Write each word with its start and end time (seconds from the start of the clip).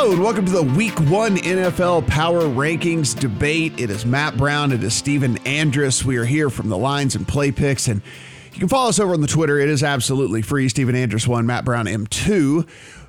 Hello 0.00 0.12
and 0.12 0.22
welcome 0.22 0.46
to 0.46 0.52
the 0.52 0.62
Week 0.62 0.96
One 1.10 1.38
NFL 1.38 2.06
Power 2.06 2.42
Rankings 2.42 3.18
debate. 3.18 3.80
It 3.80 3.90
is 3.90 4.06
Matt 4.06 4.36
Brown. 4.36 4.70
It 4.70 4.84
is 4.84 4.94
Stephen 4.94 5.38
Andrus. 5.38 6.04
We 6.04 6.18
are 6.18 6.24
here 6.24 6.50
from 6.50 6.68
the 6.68 6.78
lines 6.78 7.16
and 7.16 7.26
play 7.26 7.50
picks, 7.50 7.88
and 7.88 8.00
you 8.52 8.60
can 8.60 8.68
follow 8.68 8.90
us 8.90 9.00
over 9.00 9.12
on 9.12 9.22
the 9.22 9.26
Twitter. 9.26 9.58
It 9.58 9.68
is 9.68 9.82
absolutely 9.82 10.40
free. 10.40 10.68
Stephen 10.68 10.94
Andrus 10.94 11.26
one, 11.26 11.46
Matt 11.46 11.64
Brown 11.64 11.88
M 11.88 12.06
two. 12.06 12.64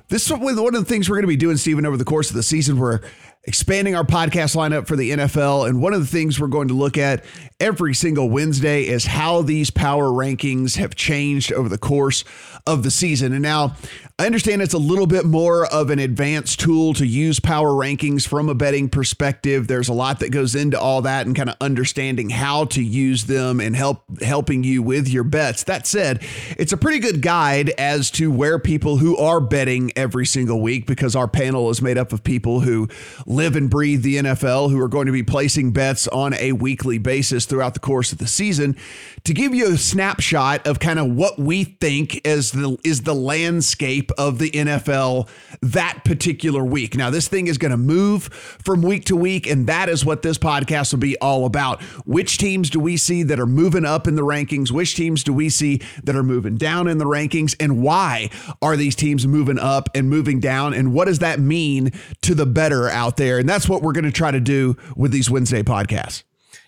This 0.08 0.28
is 0.28 0.36
one 0.36 0.48
of 0.48 0.56
the 0.56 0.84
things 0.84 1.08
we're 1.08 1.14
going 1.14 1.22
to 1.22 1.28
be 1.28 1.36
doing, 1.36 1.56
Stephen, 1.58 1.86
over 1.86 1.96
the 1.96 2.04
course 2.04 2.28
of 2.30 2.34
the 2.34 2.42
season. 2.42 2.76
We're 2.76 2.98
expanding 3.44 3.94
our 3.94 4.02
podcast 4.02 4.56
lineup 4.56 4.88
for 4.88 4.96
the 4.96 5.12
NFL. 5.12 5.68
And 5.68 5.80
one 5.80 5.94
of 5.94 6.00
the 6.00 6.06
things 6.06 6.40
we're 6.40 6.48
going 6.48 6.68
to 6.68 6.74
look 6.74 6.98
at 6.98 7.24
every 7.60 7.94
single 7.94 8.28
Wednesday 8.28 8.88
is 8.88 9.06
how 9.06 9.42
these 9.42 9.70
power 9.70 10.08
rankings 10.08 10.76
have 10.76 10.96
changed 10.96 11.52
over 11.52 11.68
the 11.68 11.78
course 11.78 12.24
of 12.66 12.82
the 12.82 12.90
season. 12.90 13.32
And 13.32 13.42
now 13.42 13.76
I 14.20 14.26
understand 14.26 14.60
it's 14.60 14.74
a 14.74 14.78
little 14.78 15.06
bit 15.06 15.24
more 15.24 15.64
of 15.66 15.88
an 15.88 15.98
advanced 15.98 16.60
tool 16.60 16.92
to 16.94 17.06
use 17.06 17.40
power 17.40 17.70
rankings 17.70 18.26
from 18.28 18.50
a 18.50 18.54
betting 18.54 18.90
perspective. 18.90 19.66
There's 19.66 19.88
a 19.88 19.94
lot 19.94 20.20
that 20.20 20.28
goes 20.28 20.54
into 20.54 20.78
all 20.78 21.00
that 21.02 21.26
and 21.26 21.34
kind 21.34 21.48
of 21.48 21.56
understanding 21.58 22.28
how 22.28 22.66
to 22.66 22.82
use 22.82 23.24
them 23.24 23.60
and 23.60 23.74
help 23.74 24.04
helping 24.20 24.62
you 24.62 24.82
with 24.82 25.08
your 25.08 25.24
bets. 25.24 25.64
That 25.64 25.86
said, 25.86 26.22
it's 26.58 26.72
a 26.72 26.76
pretty 26.76 26.98
good 26.98 27.22
guide 27.22 27.70
as 27.78 28.10
to 28.12 28.30
where 28.30 28.58
people 28.58 28.98
who 28.98 29.16
are 29.16 29.40
betting 29.40 29.90
every 29.96 30.26
single 30.26 30.60
week 30.60 30.86
because 30.86 31.16
our 31.16 31.28
panel 31.28 31.70
is 31.70 31.80
made 31.80 31.96
up 31.96 32.12
of 32.12 32.22
people 32.22 32.60
who 32.60 32.88
live 33.26 33.56
and 33.56 33.70
breathe 33.70 34.02
the 34.02 34.16
NFL 34.16 34.70
who 34.70 34.78
are 34.80 34.88
going 34.88 35.06
to 35.06 35.12
be 35.12 35.22
placing 35.22 35.72
bets 35.72 36.06
on 36.08 36.34
a 36.34 36.52
weekly 36.52 36.98
basis 36.98 37.46
throughout 37.46 37.72
the 37.72 37.80
course 37.80 38.12
of 38.12 38.18
the 38.18 38.26
season 38.26 38.76
to 39.24 39.32
give 39.32 39.54
you 39.54 39.72
a 39.72 39.78
snapshot 39.78 40.66
of 40.66 40.78
kind 40.78 40.98
of 40.98 41.06
what 41.08 41.38
we 41.38 41.64
think 41.64 42.20
is 42.54 42.60
the 42.60 42.78
is 42.84 43.02
the 43.02 43.14
landscape 43.14 44.10
of 44.18 44.38
the 44.38 44.50
NFL 44.50 45.28
that 45.62 46.04
particular 46.04 46.64
week. 46.64 46.96
Now 46.96 47.10
this 47.10 47.28
thing 47.28 47.46
is 47.46 47.58
going 47.58 47.70
to 47.70 47.76
move 47.76 48.24
from 48.24 48.82
week 48.82 49.04
to 49.06 49.16
week 49.16 49.46
and 49.46 49.66
that 49.66 49.88
is 49.88 50.04
what 50.04 50.22
this 50.22 50.38
podcast 50.38 50.92
will 50.92 51.00
be 51.00 51.16
all 51.18 51.46
about. 51.46 51.82
Which 52.04 52.38
teams 52.38 52.70
do 52.70 52.80
we 52.80 52.96
see 52.96 53.22
that 53.24 53.40
are 53.40 53.46
moving 53.46 53.84
up 53.84 54.06
in 54.06 54.14
the 54.14 54.22
rankings? 54.22 54.70
Which 54.70 54.94
teams 54.94 55.24
do 55.24 55.32
we 55.32 55.48
see 55.48 55.80
that 56.04 56.16
are 56.16 56.22
moving 56.22 56.56
down 56.56 56.88
in 56.88 56.98
the 56.98 57.04
rankings 57.04 57.54
and 57.60 57.82
why 57.82 58.30
are 58.62 58.76
these 58.76 58.94
teams 58.94 59.26
moving 59.26 59.58
up 59.58 59.88
and 59.94 60.08
moving 60.08 60.40
down 60.40 60.74
and 60.74 60.92
what 60.92 61.06
does 61.06 61.20
that 61.20 61.40
mean 61.40 61.92
to 62.22 62.34
the 62.34 62.46
better 62.46 62.88
out 62.88 63.16
there. 63.16 63.38
And 63.38 63.48
that's 63.48 63.68
what 63.68 63.82
we're 63.82 63.92
going 63.92 64.04
to 64.04 64.12
try 64.12 64.30
to 64.30 64.40
do 64.40 64.76
with 64.96 65.12
these 65.12 65.30
Wednesday 65.30 65.62
podcasts. 65.62 66.22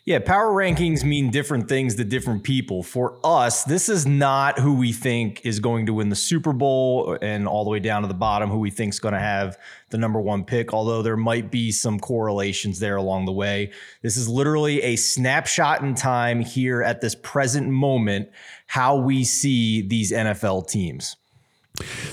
Yeah, 0.04 0.18
power 0.18 0.50
rankings 0.50 1.04
mean 1.04 1.30
different 1.30 1.68
things 1.68 1.94
to 1.94 2.04
different 2.04 2.42
people. 2.42 2.82
For 2.82 3.20
us, 3.22 3.62
this 3.62 3.88
is 3.88 4.04
not 4.04 4.58
who 4.58 4.74
we 4.74 4.92
think 4.92 5.46
is 5.46 5.60
going 5.60 5.86
to 5.86 5.94
win 5.94 6.08
the 6.08 6.16
Super 6.16 6.52
Bowl 6.52 7.16
and 7.22 7.46
all 7.46 7.62
the 7.62 7.70
way 7.70 7.78
down 7.78 8.02
to 8.02 8.08
the 8.08 8.14
bottom, 8.14 8.50
who 8.50 8.58
we 8.58 8.70
think 8.70 8.92
is 8.92 8.98
going 8.98 9.14
to 9.14 9.20
have 9.20 9.56
the 9.90 9.98
number 9.98 10.20
one 10.20 10.44
pick, 10.44 10.74
although 10.74 11.02
there 11.02 11.16
might 11.16 11.52
be 11.52 11.70
some 11.70 12.00
correlations 12.00 12.80
there 12.80 12.96
along 12.96 13.26
the 13.26 13.32
way. 13.32 13.70
This 14.02 14.16
is 14.16 14.28
literally 14.28 14.82
a 14.82 14.96
snapshot 14.96 15.82
in 15.82 15.94
time 15.94 16.40
here 16.40 16.82
at 16.82 17.00
this 17.00 17.14
present 17.14 17.68
moment, 17.68 18.28
how 18.66 18.96
we 18.96 19.22
see 19.22 19.86
these 19.86 20.10
NFL 20.10 20.66
teams. 20.68 21.16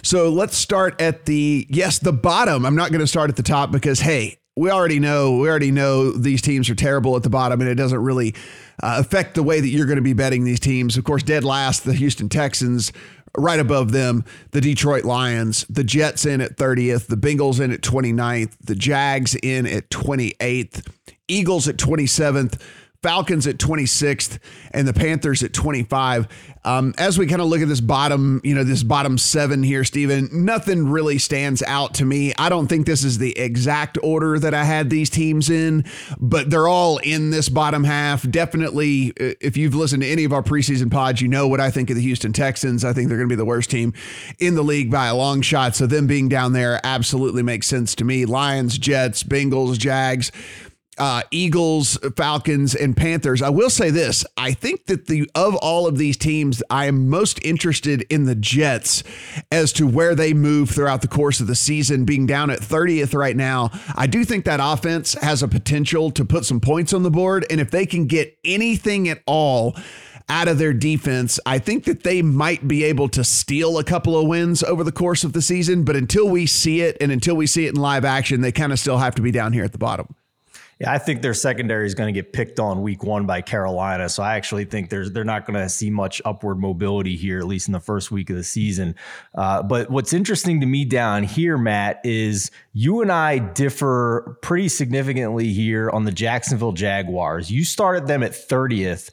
So 0.03 0.29
let's 0.29 0.55
start 0.55 1.01
at 1.01 1.25
the 1.25 1.65
yes, 1.69 1.97
the 1.97 2.13
bottom. 2.13 2.67
I'm 2.67 2.75
not 2.75 2.91
going 2.91 3.01
to 3.01 3.07
start 3.07 3.31
at 3.31 3.35
the 3.35 3.43
top 3.43 3.71
because 3.71 3.99
hey, 3.99 4.38
we 4.59 4.69
already 4.69 4.99
know 4.99 5.37
we 5.37 5.47
already 5.47 5.71
know 5.71 6.11
these 6.11 6.41
teams 6.41 6.69
are 6.69 6.75
terrible 6.75 7.15
at 7.15 7.23
the 7.23 7.29
bottom, 7.29 7.61
and 7.61 7.69
it 7.69 7.75
doesn't 7.75 8.03
really 8.03 8.35
uh, 8.83 8.97
affect 8.99 9.35
the 9.35 9.43
way 9.43 9.61
that 9.61 9.69
you're 9.69 9.85
going 9.85 9.95
to 9.95 10.01
be 10.01 10.13
betting 10.13 10.43
these 10.43 10.59
teams. 10.59 10.97
Of 10.97 11.05
course, 11.05 11.23
dead 11.23 11.45
last, 11.45 11.85
the 11.85 11.93
Houston 11.93 12.27
Texans. 12.27 12.91
Right 13.37 13.59
above 13.59 13.91
them, 13.91 14.25
the 14.51 14.59
Detroit 14.59 15.05
Lions, 15.05 15.63
the 15.69 15.83
Jets 15.83 16.25
in 16.25 16.41
at 16.41 16.57
30th, 16.57 17.05
the 17.07 17.15
Bengals 17.15 17.61
in 17.61 17.71
at 17.71 17.81
29th, 17.81 18.53
the 18.59 18.73
Jags 18.73 19.35
in 19.35 19.67
at 19.67 19.89
28th, 19.91 20.85
Eagles 21.27 21.67
at 21.67 21.77
27th, 21.77 22.59
Falcons 23.01 23.47
at 23.47 23.57
26th 23.57 24.39
and 24.71 24.85
the 24.85 24.93
Panthers 24.93 25.41
at 25.41 25.53
25. 25.53 26.27
Um, 26.65 26.93
as 26.97 27.17
we 27.17 27.27
kind 27.27 27.41
of 27.41 27.47
look 27.47 27.61
at 27.61 27.69
this 27.69 27.79
bottom, 27.79 28.41
you 28.43 28.53
know, 28.53 28.65
this 28.65 28.83
bottom 28.83 29.17
seven 29.17 29.63
here, 29.63 29.85
Stephen, 29.85 30.27
nothing 30.33 30.89
really 30.89 31.17
stands 31.17 31.63
out 31.63 31.93
to 31.95 32.05
me. 32.05 32.33
I 32.37 32.49
don't 32.49 32.67
think 32.67 32.85
this 32.85 33.05
is 33.05 33.17
the 33.17 33.37
exact 33.39 33.97
order 34.03 34.37
that 34.39 34.53
I 34.53 34.65
had 34.65 34.89
these 34.89 35.09
teams 35.09 35.49
in, 35.49 35.85
but 36.19 36.49
they're 36.49 36.67
all 36.67 36.97
in 36.97 37.29
this 37.29 37.47
bottom 37.47 37.85
half. 37.85 38.29
Definitely, 38.29 39.11
uh, 39.11 39.35
if 39.39 39.55
you've 39.55 39.75
listened 39.75 40.03
to 40.03 40.09
any 40.09 40.25
of 40.25 40.33
our 40.33 40.43
preseason 40.43 40.91
pods, 40.91 41.21
you 41.21 41.29
know 41.29 41.47
what 41.47 41.61
I 41.61 41.71
think 41.71 41.89
of 41.89 41.95
the 41.95 42.01
Houston 42.01 42.33
Texans. 42.33 42.83
I 42.83 42.91
think 42.91 43.07
they're 43.07 43.17
going 43.17 43.29
to 43.29 43.33
be 43.33 43.37
the 43.37 43.45
worst 43.45 43.69
team 43.69 43.93
in 44.39 44.55
the 44.55 44.63
league 44.63 44.91
by 44.91 45.07
a 45.07 45.15
long 45.15 45.41
shot. 45.41 45.73
So 45.73 45.87
them 45.87 46.05
being 46.05 46.27
down 46.27 46.51
there 46.51 46.81
absolutely 46.83 47.43
makes 47.43 47.67
sense 47.67 47.95
to 47.95 48.03
me. 48.03 48.25
Lions, 48.25 48.77
Jets, 48.77 49.23
Bengals, 49.23 49.77
Jags 49.77 50.33
uh, 50.99 51.23
Eagles, 51.31 51.97
Falcons, 52.15 52.75
and 52.75 52.95
Panthers. 52.95 53.41
I 53.41 53.49
will 53.49 53.69
say 53.69 53.89
this: 53.89 54.25
I 54.37 54.51
think 54.53 54.85
that 54.85 55.07
the 55.07 55.29
of 55.33 55.55
all 55.55 55.87
of 55.87 55.97
these 55.97 56.17
teams, 56.17 56.61
I 56.69 56.85
am 56.85 57.09
most 57.09 57.43
interested 57.43 58.03
in 58.09 58.25
the 58.25 58.35
Jets 58.35 59.03
as 59.51 59.73
to 59.73 59.87
where 59.87 60.15
they 60.15 60.33
move 60.33 60.69
throughout 60.69 61.01
the 61.01 61.07
course 61.07 61.39
of 61.39 61.47
the 61.47 61.55
season. 61.55 62.05
Being 62.05 62.25
down 62.25 62.49
at 62.49 62.59
30th 62.59 63.13
right 63.13 63.35
now, 63.35 63.71
I 63.95 64.07
do 64.07 64.25
think 64.25 64.45
that 64.45 64.59
offense 64.61 65.13
has 65.13 65.41
a 65.41 65.47
potential 65.47 66.11
to 66.11 66.25
put 66.25 66.45
some 66.45 66.59
points 66.59 66.93
on 66.93 67.03
the 67.03 67.11
board, 67.11 67.45
and 67.49 67.59
if 67.59 67.71
they 67.71 67.85
can 67.85 68.05
get 68.05 68.37
anything 68.43 69.09
at 69.09 69.21
all 69.25 69.75
out 70.29 70.47
of 70.47 70.59
their 70.59 70.73
defense, 70.73 71.39
I 71.45 71.57
think 71.57 71.85
that 71.85 72.03
they 72.03 72.21
might 72.21 72.67
be 72.67 72.83
able 72.83 73.09
to 73.09 73.23
steal 73.23 73.79
a 73.79 73.83
couple 73.83 74.17
of 74.17 74.27
wins 74.27 74.63
over 74.63 74.83
the 74.83 74.91
course 74.91 75.23
of 75.23 75.33
the 75.33 75.41
season. 75.41 75.83
But 75.83 75.95
until 75.95 76.29
we 76.29 76.45
see 76.45 76.81
it 76.81 76.97
and 77.01 77.11
until 77.11 77.35
we 77.35 77.47
see 77.47 77.65
it 77.65 77.69
in 77.69 77.81
live 77.81 78.05
action, 78.05 78.41
they 78.41 78.51
kind 78.51 78.71
of 78.71 78.79
still 78.79 78.99
have 78.99 79.15
to 79.15 79.21
be 79.21 79.31
down 79.31 79.53
here 79.53 79.63
at 79.63 79.71
the 79.71 79.79
bottom. 79.79 80.15
Yeah, 80.79 80.93
I 80.93 80.97
think 80.97 81.21
their 81.21 81.33
secondary 81.33 81.85
is 81.85 81.93
going 81.93 82.13
to 82.13 82.17
get 82.17 82.31
picked 82.31 82.57
on 82.57 82.81
week 82.81 83.03
one 83.03 83.25
by 83.25 83.41
Carolina. 83.41 84.07
So 84.07 84.23
I 84.23 84.35
actually 84.35 84.63
think 84.63 84.89
there's 84.89 85.11
they're 85.11 85.25
not 85.25 85.45
going 85.45 85.59
to 85.61 85.67
see 85.67 85.89
much 85.89 86.21
upward 86.23 86.57
mobility 86.57 87.17
here, 87.17 87.39
at 87.39 87.47
least 87.47 87.67
in 87.67 87.73
the 87.73 87.81
first 87.81 88.11
week 88.11 88.29
of 88.29 88.37
the 88.37 88.43
season. 88.45 88.95
Uh, 89.35 89.61
but 89.61 89.89
what's 89.89 90.13
interesting 90.13 90.61
to 90.61 90.65
me 90.65 90.85
down 90.85 91.23
here, 91.23 91.57
Matt, 91.57 91.99
is 92.05 92.49
you 92.79 93.01
and 93.01 93.11
I 93.11 93.39
differ 93.39 94.37
pretty 94.41 94.69
significantly 94.69 95.51
here 95.51 95.89
on 95.89 96.05
the 96.05 96.13
Jacksonville 96.13 96.71
Jaguars. 96.71 97.51
You 97.51 97.65
started 97.65 98.07
them 98.07 98.23
at 98.23 98.31
30th. 98.31 99.09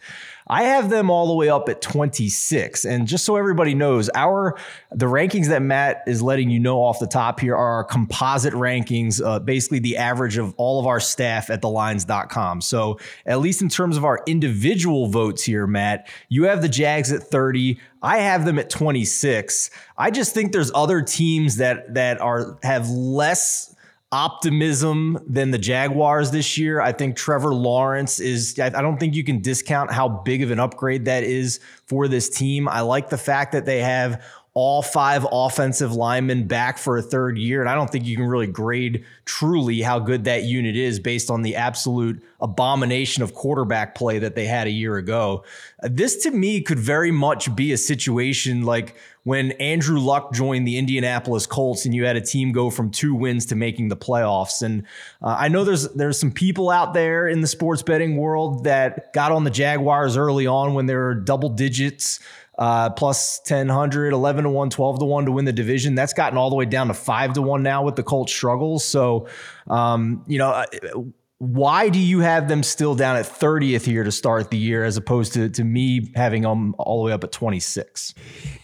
I 0.46 0.62
have 0.62 0.88
them 0.88 1.10
all 1.10 1.26
the 1.26 1.34
way 1.34 1.48
up 1.48 1.68
at 1.68 1.82
26. 1.82 2.84
And 2.84 3.08
just 3.08 3.24
so 3.24 3.34
everybody 3.34 3.74
knows, 3.74 4.08
our 4.14 4.56
the 4.92 5.06
rankings 5.06 5.48
that 5.48 5.62
Matt 5.62 6.04
is 6.06 6.22
letting 6.22 6.48
you 6.48 6.60
know 6.60 6.78
off 6.78 7.00
the 7.00 7.08
top 7.08 7.40
here 7.40 7.56
are 7.56 7.72
our 7.78 7.84
composite 7.84 8.54
rankings, 8.54 9.20
uh, 9.20 9.40
basically 9.40 9.80
the 9.80 9.96
average 9.96 10.38
of 10.38 10.54
all 10.56 10.78
of 10.78 10.86
our 10.86 11.00
staff 11.00 11.50
at 11.50 11.60
thelines.com. 11.60 12.60
So 12.60 13.00
at 13.26 13.40
least 13.40 13.62
in 13.62 13.68
terms 13.68 13.96
of 13.96 14.04
our 14.04 14.22
individual 14.28 15.08
votes 15.08 15.42
here, 15.42 15.66
Matt, 15.66 16.08
you 16.28 16.44
have 16.44 16.62
the 16.62 16.68
Jags 16.68 17.10
at 17.10 17.24
30. 17.24 17.80
I 18.02 18.18
have 18.18 18.44
them 18.44 18.58
at 18.58 18.70
26. 18.70 19.70
I 19.96 20.10
just 20.10 20.34
think 20.34 20.52
there's 20.52 20.70
other 20.74 21.02
teams 21.02 21.56
that 21.56 21.94
that 21.94 22.20
are 22.20 22.58
have 22.62 22.88
less 22.88 23.74
optimism 24.12 25.18
than 25.26 25.50
the 25.50 25.58
Jaguars 25.58 26.30
this 26.30 26.56
year. 26.56 26.80
I 26.80 26.92
think 26.92 27.16
Trevor 27.16 27.52
Lawrence 27.52 28.20
is, 28.20 28.58
I 28.58 28.70
don't 28.70 28.98
think 28.98 29.14
you 29.14 29.24
can 29.24 29.42
discount 29.42 29.90
how 29.90 30.08
big 30.08 30.42
of 30.42 30.52
an 30.52 30.60
upgrade 30.60 31.06
that 31.06 31.24
is 31.24 31.58
for 31.86 32.06
this 32.06 32.30
team. 32.30 32.68
I 32.68 32.80
like 32.80 33.10
the 33.10 33.18
fact 33.18 33.52
that 33.52 33.66
they 33.66 33.80
have 33.80 34.24
all 34.56 34.80
five 34.80 35.26
offensive 35.30 35.92
linemen 35.92 36.46
back 36.46 36.78
for 36.78 36.96
a 36.96 37.02
third 37.02 37.36
year. 37.36 37.60
And 37.60 37.68
I 37.68 37.74
don't 37.74 37.90
think 37.90 38.06
you 38.06 38.16
can 38.16 38.24
really 38.24 38.46
grade 38.46 39.04
truly 39.26 39.82
how 39.82 39.98
good 39.98 40.24
that 40.24 40.44
unit 40.44 40.76
is 40.76 40.98
based 40.98 41.30
on 41.30 41.42
the 41.42 41.56
absolute 41.56 42.24
abomination 42.40 43.22
of 43.22 43.34
quarterback 43.34 43.94
play 43.94 44.18
that 44.18 44.34
they 44.34 44.46
had 44.46 44.66
a 44.66 44.70
year 44.70 44.96
ago. 44.96 45.44
This 45.82 46.16
to 46.22 46.30
me 46.30 46.62
could 46.62 46.78
very 46.78 47.10
much 47.10 47.54
be 47.54 47.72
a 47.72 47.76
situation 47.76 48.62
like 48.62 48.96
when 49.24 49.52
Andrew 49.52 49.98
Luck 49.98 50.32
joined 50.32 50.66
the 50.66 50.78
Indianapolis 50.78 51.46
Colts 51.46 51.84
and 51.84 51.94
you 51.94 52.06
had 52.06 52.16
a 52.16 52.20
team 52.22 52.52
go 52.52 52.70
from 52.70 52.90
two 52.90 53.14
wins 53.14 53.44
to 53.46 53.56
making 53.56 53.88
the 53.88 53.96
playoffs. 53.96 54.62
And 54.62 54.84
uh, 55.20 55.36
I 55.38 55.48
know 55.48 55.64
there's 55.64 55.86
there's 55.90 56.18
some 56.18 56.30
people 56.30 56.70
out 56.70 56.94
there 56.94 57.28
in 57.28 57.42
the 57.42 57.46
sports 57.46 57.82
betting 57.82 58.16
world 58.16 58.64
that 58.64 59.12
got 59.12 59.32
on 59.32 59.44
the 59.44 59.50
Jaguars 59.50 60.16
early 60.16 60.46
on 60.46 60.72
when 60.72 60.86
they 60.86 60.94
were 60.94 61.14
double 61.14 61.50
digits 61.50 62.20
uh, 62.58 62.90
plus 62.90 63.40
1000, 63.48 64.12
11 64.12 64.44
to 64.44 64.50
1, 64.50 64.70
12 64.70 64.98
to 64.98 65.04
1 65.04 65.26
to 65.26 65.32
win 65.32 65.44
the 65.44 65.52
division. 65.52 65.94
That's 65.94 66.12
gotten 66.12 66.38
all 66.38 66.50
the 66.50 66.56
way 66.56 66.64
down 66.64 66.88
to 66.88 66.94
5 66.94 67.34
to 67.34 67.42
1 67.42 67.62
now 67.62 67.84
with 67.84 67.96
the 67.96 68.02
Colts 68.02 68.32
struggles. 68.32 68.84
So, 68.84 69.28
um, 69.68 70.24
you 70.26 70.38
know, 70.38 70.64
why 71.38 71.90
do 71.90 71.98
you 71.98 72.20
have 72.20 72.48
them 72.48 72.62
still 72.62 72.94
down 72.94 73.14
at 73.14 73.26
30th 73.26 73.84
here 73.84 74.02
to 74.02 74.10
start 74.10 74.50
the 74.50 74.56
year 74.56 74.84
as 74.84 74.96
opposed 74.96 75.34
to, 75.34 75.50
to 75.50 75.64
me 75.64 76.10
having 76.14 76.42
them 76.42 76.74
all 76.78 77.02
the 77.02 77.08
way 77.08 77.12
up 77.12 77.22
at 77.24 77.30
26? 77.30 78.14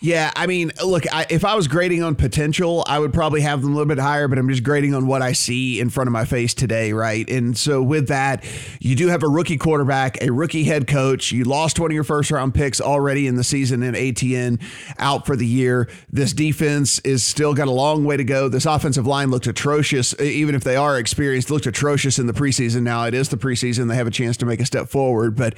Yeah, 0.00 0.32
I 0.34 0.46
mean, 0.46 0.72
look, 0.82 1.04
I, 1.12 1.26
if 1.28 1.44
I 1.44 1.54
was 1.54 1.68
grading 1.68 2.02
on 2.02 2.14
potential, 2.14 2.82
I 2.86 2.98
would 2.98 3.12
probably 3.12 3.42
have 3.42 3.60
them 3.60 3.72
a 3.72 3.74
little 3.74 3.94
bit 3.94 3.98
higher, 3.98 4.26
but 4.26 4.38
I'm 4.38 4.48
just 4.48 4.62
grading 4.62 4.94
on 4.94 5.06
what 5.06 5.20
I 5.20 5.32
see 5.32 5.80
in 5.80 5.90
front 5.90 6.08
of 6.08 6.12
my 6.12 6.24
face 6.24 6.54
today, 6.54 6.94
right? 6.94 7.28
And 7.28 7.58
so 7.58 7.82
with 7.82 8.08
that, 8.08 8.42
you 8.80 8.96
do 8.96 9.08
have 9.08 9.22
a 9.22 9.28
rookie 9.28 9.58
quarterback, 9.58 10.22
a 10.22 10.30
rookie 10.30 10.64
head 10.64 10.86
coach. 10.86 11.30
You 11.30 11.44
lost 11.44 11.78
one 11.78 11.90
of 11.90 11.94
your 11.94 12.04
first 12.04 12.30
round 12.30 12.54
picks 12.54 12.80
already 12.80 13.26
in 13.26 13.36
the 13.36 13.44
season 13.44 13.82
in 13.82 13.94
Etienne 13.94 14.58
out 14.98 15.26
for 15.26 15.36
the 15.36 15.46
year. 15.46 15.90
This 16.10 16.32
defense 16.32 17.00
is 17.00 17.22
still 17.22 17.52
got 17.52 17.68
a 17.68 17.72
long 17.72 18.04
way 18.06 18.16
to 18.16 18.24
go. 18.24 18.48
This 18.48 18.64
offensive 18.64 19.06
line 19.06 19.30
looked 19.30 19.46
atrocious, 19.46 20.18
even 20.18 20.54
if 20.54 20.64
they 20.64 20.76
are 20.76 20.98
experienced, 20.98 21.50
looked 21.50 21.66
atrocious 21.66 22.18
in 22.18 22.26
the 22.26 22.32
preseason 22.32 22.61
preseason. 22.62 22.82
Now 22.82 23.04
it 23.06 23.14
is 23.14 23.28
the 23.28 23.36
preseason; 23.36 23.88
they 23.88 23.96
have 23.96 24.06
a 24.06 24.10
chance 24.10 24.36
to 24.38 24.46
make 24.46 24.60
a 24.60 24.66
step 24.66 24.88
forward. 24.88 25.36
But 25.36 25.54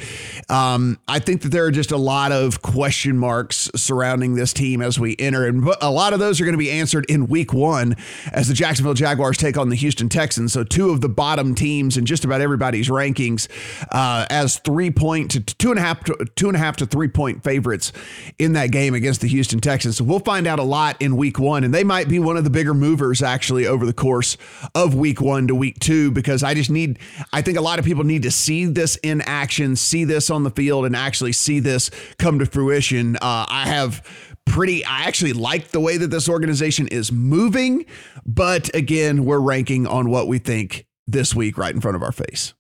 um, 0.49 0.99
I 1.09 1.19
think 1.19 1.43
that 1.43 1.51
there 1.51 1.65
are 1.65 1.71
just 1.71 1.91
a 1.91 1.97
lot 1.97 2.33
of 2.33 2.63
question 2.63 3.19
marks 3.19 3.71
surrounding 3.75 4.35
this 4.35 4.53
team 4.53 4.81
as 4.83 4.99
we 4.99 5.17
enter, 5.19 5.47
and 5.47 5.69
a 5.81 5.91
lot 5.91 6.13
of 6.13 6.19
those 6.19 6.41
are 6.41 6.45
going 6.45 6.55
to 6.55 6.59
be 6.59 6.71
answered 6.71 7.07
in 7.09 7.27
Week 7.27 7.53
One 7.53 7.97
as 8.33 8.49
the 8.49 8.55
Jacksonville 8.55 8.95
Jaguars 8.95 9.37
take 9.37 9.57
on 9.57 9.69
the 9.69 9.77
Houston 9.77 10.09
Texans. 10.09 10.53
So 10.53 10.65
two 10.65 10.91
of 10.91 11.01
the 11.01 11.09
bottom 11.09 11.55
teams 11.55 11.97
in 11.97 12.07
just 12.07 12.25
about 12.25 12.41
everybody's 12.41 12.89
rankings 12.89 13.49
uh, 13.93 14.27
as 14.31 14.59
three 14.59 14.91
point 14.91 15.31
to 15.33 15.41
two 15.41 15.71
and 15.71 15.79
a 15.79 15.83
half 15.83 16.05
to 16.05 16.27
two 16.37 16.49
and 16.49 16.57
a 16.57 16.61
half 16.61 16.77
to 16.77 16.87
three 16.87 17.09
point 17.09 17.45
favorites 17.45 17.93
in 18.39 18.55
that 18.55 18.71
game 18.71 18.95
against 18.95 19.21
the 19.21 19.29
Houston 19.29 19.61
Texans. 19.61 19.99
So 19.99 20.05
we'll 20.05 20.21
find 20.21 20.47
out 20.47 20.59
a 20.59 20.65
lot 20.65 21.01
in 21.01 21.17
Week 21.17 21.39
One, 21.39 21.65
and 21.65 21.75
they 21.75 21.85
might 21.85 22.09
be 22.09 22.19
one 22.19 22.37
of 22.37 22.45
the 22.45 22.51
bigger 22.51 22.75
movers 22.75 23.23
actually 23.23 23.67
over 23.67 23.87
the 23.87 23.93
course 23.93 24.37
of 24.75 24.95
Week 24.95 25.21
One 25.21 25.47
to 25.49 25.55
Week 25.55 25.79
Two 25.79 26.11
because 26.11 26.43
I 26.43 26.55
just 26.55 26.71
need 26.71 26.94
I 27.33 27.43
think 27.43 27.59
a 27.59 27.61
lot 27.61 27.79
of 27.79 27.85
people 27.85 28.05
need 28.05 28.23
to 28.23 28.31
see 28.31 28.67
this 28.67 28.97
in 28.97 29.21
action, 29.23 29.77
see 29.77 30.05
this 30.05 30.31
on 30.31 30.43
the 30.43 30.51
field, 30.51 30.87
and 30.87 30.95
actually 30.95 31.33
see 31.33 31.61
this 31.61 31.91
come 32.19 32.39
to 32.39 32.47
fruition. 32.47 33.17
Uh, 33.17 33.47
I 33.49 33.69
have 33.69 34.03
pretty 34.47 34.85
I 34.85 35.05
actually 35.05 35.33
like 35.33 35.69
the 35.69 35.81
way 35.81 35.97
that 35.97 36.11
this 36.11 36.29
organization 36.29 36.89
is 36.89 37.11
moving, 37.11 37.87
but 38.27 38.75
again, 38.75 39.25
we're 39.25 39.41
ranking 39.41 39.87
on 39.87 40.11
what 40.11 40.29
we 40.29 40.39
think 40.39 40.87
this 41.07 41.35
week 41.35 41.59
right 41.59 41.75
in 41.75 41.81
front 41.81 41.97
of 41.97 42.03
our 42.03 42.13
face. 42.13 42.55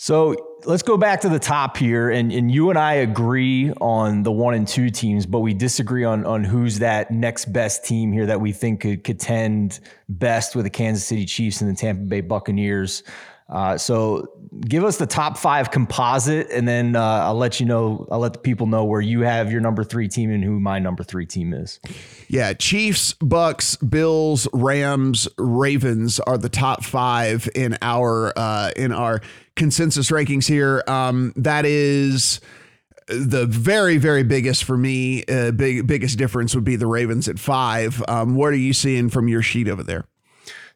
So 0.00 0.36
let's 0.64 0.84
go 0.84 0.96
back 0.96 1.22
to 1.22 1.28
the 1.28 1.40
top 1.40 1.76
here, 1.76 2.10
and, 2.10 2.30
and 2.30 2.52
you 2.52 2.70
and 2.70 2.78
I 2.78 2.94
agree 2.94 3.72
on 3.80 4.22
the 4.22 4.30
one 4.30 4.54
and 4.54 4.66
two 4.66 4.90
teams, 4.90 5.26
but 5.26 5.40
we 5.40 5.54
disagree 5.54 6.04
on 6.04 6.24
on 6.24 6.44
who's 6.44 6.78
that 6.78 7.10
next 7.10 7.46
best 7.46 7.84
team 7.84 8.12
here 8.12 8.26
that 8.26 8.40
we 8.40 8.52
think 8.52 8.82
could 8.82 9.02
contend 9.02 9.80
best 10.08 10.54
with 10.54 10.66
the 10.66 10.70
Kansas 10.70 11.04
City 11.04 11.26
Chiefs 11.26 11.60
and 11.60 11.68
the 11.68 11.74
Tampa 11.74 12.04
Bay 12.04 12.20
Buccaneers. 12.20 13.02
Uh, 13.48 13.78
so 13.78 14.26
give 14.60 14.84
us 14.84 14.98
the 14.98 15.06
top 15.06 15.38
five 15.38 15.70
composite, 15.70 16.50
and 16.50 16.68
then 16.68 16.94
uh, 16.94 17.00
I'll 17.00 17.34
let 17.34 17.60
you 17.60 17.66
know. 17.66 18.06
I'll 18.10 18.18
let 18.18 18.34
the 18.34 18.38
people 18.38 18.66
know 18.66 18.84
where 18.84 19.00
you 19.00 19.22
have 19.22 19.50
your 19.50 19.62
number 19.62 19.84
three 19.84 20.06
team 20.06 20.30
and 20.30 20.44
who 20.44 20.60
my 20.60 20.78
number 20.78 21.02
three 21.02 21.24
team 21.24 21.54
is. 21.54 21.80
Yeah, 22.28 22.52
Chiefs, 22.52 23.14
Bucks, 23.14 23.76
Bills, 23.76 24.46
Rams, 24.52 25.28
Ravens 25.38 26.20
are 26.20 26.36
the 26.36 26.50
top 26.50 26.84
five 26.84 27.48
in 27.54 27.78
our 27.80 28.34
uh, 28.36 28.72
in 28.76 28.92
our 28.92 29.22
consensus 29.56 30.10
rankings 30.10 30.46
here. 30.46 30.82
Um, 30.86 31.32
that 31.36 31.64
is 31.64 32.40
the 33.06 33.46
very 33.46 33.96
very 33.96 34.24
biggest 34.24 34.64
for 34.64 34.76
me. 34.76 35.24
Uh, 35.24 35.52
big 35.52 35.86
biggest 35.86 36.18
difference 36.18 36.54
would 36.54 36.64
be 36.64 36.76
the 36.76 36.86
Ravens 36.86 37.28
at 37.28 37.38
five. 37.38 38.02
Um, 38.08 38.34
what 38.34 38.52
are 38.52 38.56
you 38.56 38.74
seeing 38.74 39.08
from 39.08 39.26
your 39.26 39.40
sheet 39.40 39.68
over 39.68 39.82
there? 39.82 40.04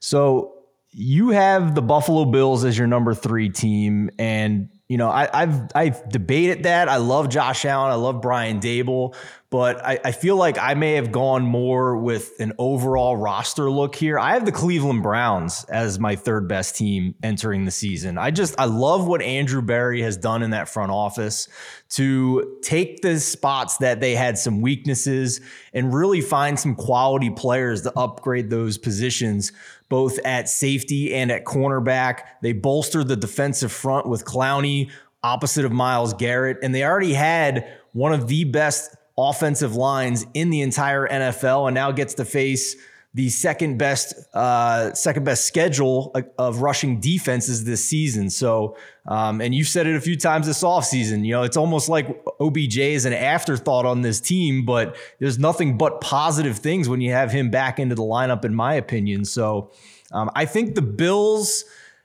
So 0.00 0.51
you 0.92 1.30
have 1.30 1.74
the 1.74 1.82
Buffalo 1.82 2.24
Bills 2.24 2.64
as 2.64 2.76
your 2.76 2.86
number 2.86 3.14
three 3.14 3.48
team, 3.48 4.10
and 4.18 4.68
you 4.88 4.98
know 4.98 5.08
I, 5.08 5.28
have 5.32 5.70
I've 5.74 6.08
debated 6.08 6.64
that. 6.64 6.88
I 6.88 6.96
love 6.96 7.30
Josh 7.30 7.64
Allen, 7.64 7.90
I 7.90 7.94
love 7.94 8.20
Brian 8.20 8.60
Daboll, 8.60 9.14
but 9.48 9.82
I, 9.84 9.98
I, 10.04 10.12
feel 10.12 10.36
like 10.36 10.58
I 10.58 10.74
may 10.74 10.92
have 10.94 11.10
gone 11.10 11.42
more 11.44 11.96
with 11.96 12.38
an 12.40 12.52
overall 12.58 13.16
roster 13.16 13.70
look 13.70 13.94
here. 13.94 14.18
I 14.18 14.32
have 14.32 14.44
the 14.44 14.52
Cleveland 14.52 15.02
Browns 15.02 15.64
as 15.64 15.98
my 15.98 16.14
third 16.16 16.46
best 16.46 16.76
team 16.76 17.14
entering 17.22 17.64
the 17.64 17.70
season. 17.70 18.18
I 18.18 18.30
just 18.30 18.54
I 18.58 18.66
love 18.66 19.06
what 19.06 19.22
Andrew 19.22 19.62
Berry 19.62 20.02
has 20.02 20.18
done 20.18 20.42
in 20.42 20.50
that 20.50 20.68
front 20.68 20.92
office 20.92 21.48
to 21.90 22.58
take 22.62 23.00
the 23.00 23.18
spots 23.18 23.78
that 23.78 24.00
they 24.00 24.14
had 24.14 24.36
some 24.36 24.60
weaknesses 24.60 25.40
and 25.72 25.94
really 25.94 26.20
find 26.20 26.58
some 26.58 26.74
quality 26.74 27.30
players 27.30 27.82
to 27.82 27.98
upgrade 27.98 28.50
those 28.50 28.76
positions 28.78 29.52
both 29.92 30.18
at 30.24 30.48
safety 30.48 31.12
and 31.12 31.30
at 31.30 31.44
cornerback. 31.44 32.20
They 32.40 32.54
bolstered 32.54 33.08
the 33.08 33.16
defensive 33.16 33.70
front 33.70 34.08
with 34.08 34.24
Clowney 34.24 34.90
opposite 35.22 35.66
of 35.66 35.70
Myles 35.70 36.14
Garrett, 36.14 36.56
and 36.62 36.74
they 36.74 36.82
already 36.82 37.12
had 37.12 37.70
one 37.92 38.14
of 38.14 38.26
the 38.26 38.44
best 38.44 38.96
offensive 39.18 39.76
lines 39.76 40.24
in 40.32 40.48
the 40.48 40.62
entire 40.62 41.06
NFL, 41.06 41.68
and 41.68 41.74
now 41.74 41.92
gets 41.92 42.14
to 42.14 42.24
face 42.24 42.74
the 43.14 43.28
second 43.28 43.76
best 43.76 44.14
uh, 44.34 44.92
second 44.94 45.24
best 45.24 45.44
schedule 45.46 46.14
of 46.38 46.62
rushing 46.62 46.98
defenses 46.98 47.64
this 47.64 47.84
season. 47.84 48.30
So, 48.30 48.76
um, 49.06 49.40
and 49.42 49.54
you've 49.54 49.68
said 49.68 49.86
it 49.86 49.94
a 49.96 50.00
few 50.00 50.16
times 50.16 50.46
this 50.46 50.62
offseason, 50.62 51.24
you 51.24 51.32
know, 51.32 51.42
it's 51.42 51.58
almost 51.58 51.88
like 51.90 52.24
OBJ 52.40 52.78
is 52.78 53.04
an 53.04 53.12
afterthought 53.12 53.84
on 53.84 54.00
this 54.00 54.20
team, 54.20 54.64
but 54.64 54.96
there's 55.18 55.38
nothing 55.38 55.76
but 55.76 56.00
positive 56.00 56.58
things 56.58 56.88
when 56.88 57.02
you 57.02 57.12
have 57.12 57.30
him 57.30 57.50
back 57.50 57.78
into 57.78 57.94
the 57.94 58.02
lineup, 58.02 58.44
in 58.46 58.54
my 58.54 58.74
opinion. 58.74 59.24
So, 59.26 59.70
um, 60.12 60.30
I 60.34 60.46
think 60.46 60.74
the 60.74 60.82
Bills. 60.82 61.64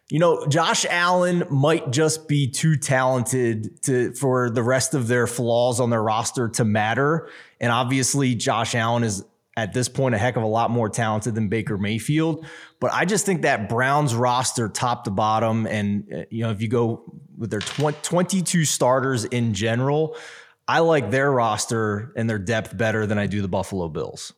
You 0.09 0.19
know, 0.19 0.47
Josh 0.47 0.85
Allen 0.89 1.43
might 1.49 1.91
just 1.91 2.29
be 2.29 2.47
too 2.47 2.77
talented 2.77 3.83
to 3.83 4.13
for 4.13 4.49
the 4.49 4.63
rest 4.63 4.93
of 4.93 5.09
their 5.09 5.27
flaws 5.27 5.81
on 5.81 5.89
their 5.89 6.01
roster 6.01 6.47
to 6.47 6.63
matter. 6.63 7.27
And 7.59 7.73
obviously, 7.73 8.33
Josh 8.33 8.73
Allen 8.73 9.03
is 9.03 9.25
at 9.57 9.73
this 9.73 9.89
point 9.89 10.13
a 10.13 10.17
heck 10.19 10.37
of 10.37 10.43
a 10.43 10.47
lot 10.47 10.69
more 10.69 10.87
talented 10.87 11.35
than 11.35 11.49
Baker 11.49 11.77
Mayfield. 11.77 12.45
But 12.79 12.93
I 12.93 13.03
just 13.05 13.25
think 13.25 13.41
that 13.41 13.67
Browns 13.67 14.15
roster, 14.15 14.69
top 14.69 15.03
to 15.05 15.11
bottom, 15.11 15.65
and 15.65 16.07
uh, 16.13 16.23
you 16.29 16.43
know 16.43 16.51
if 16.51 16.61
you 16.61 16.69
go 16.69 17.03
with 17.37 17.49
their 17.49 17.59
22 17.59 18.63
starters 18.63 19.25
in 19.25 19.53
general, 19.53 20.15
I 20.67 20.79
like 20.79 21.11
their 21.11 21.31
roster 21.31 22.13
and 22.15 22.29
their 22.29 22.39
depth 22.39 22.77
better 22.77 23.07
than 23.07 23.17
I 23.17 23.25
do 23.25 23.41
the 23.41 23.47
Buffalo 23.47 23.89
Bills. 23.89 24.31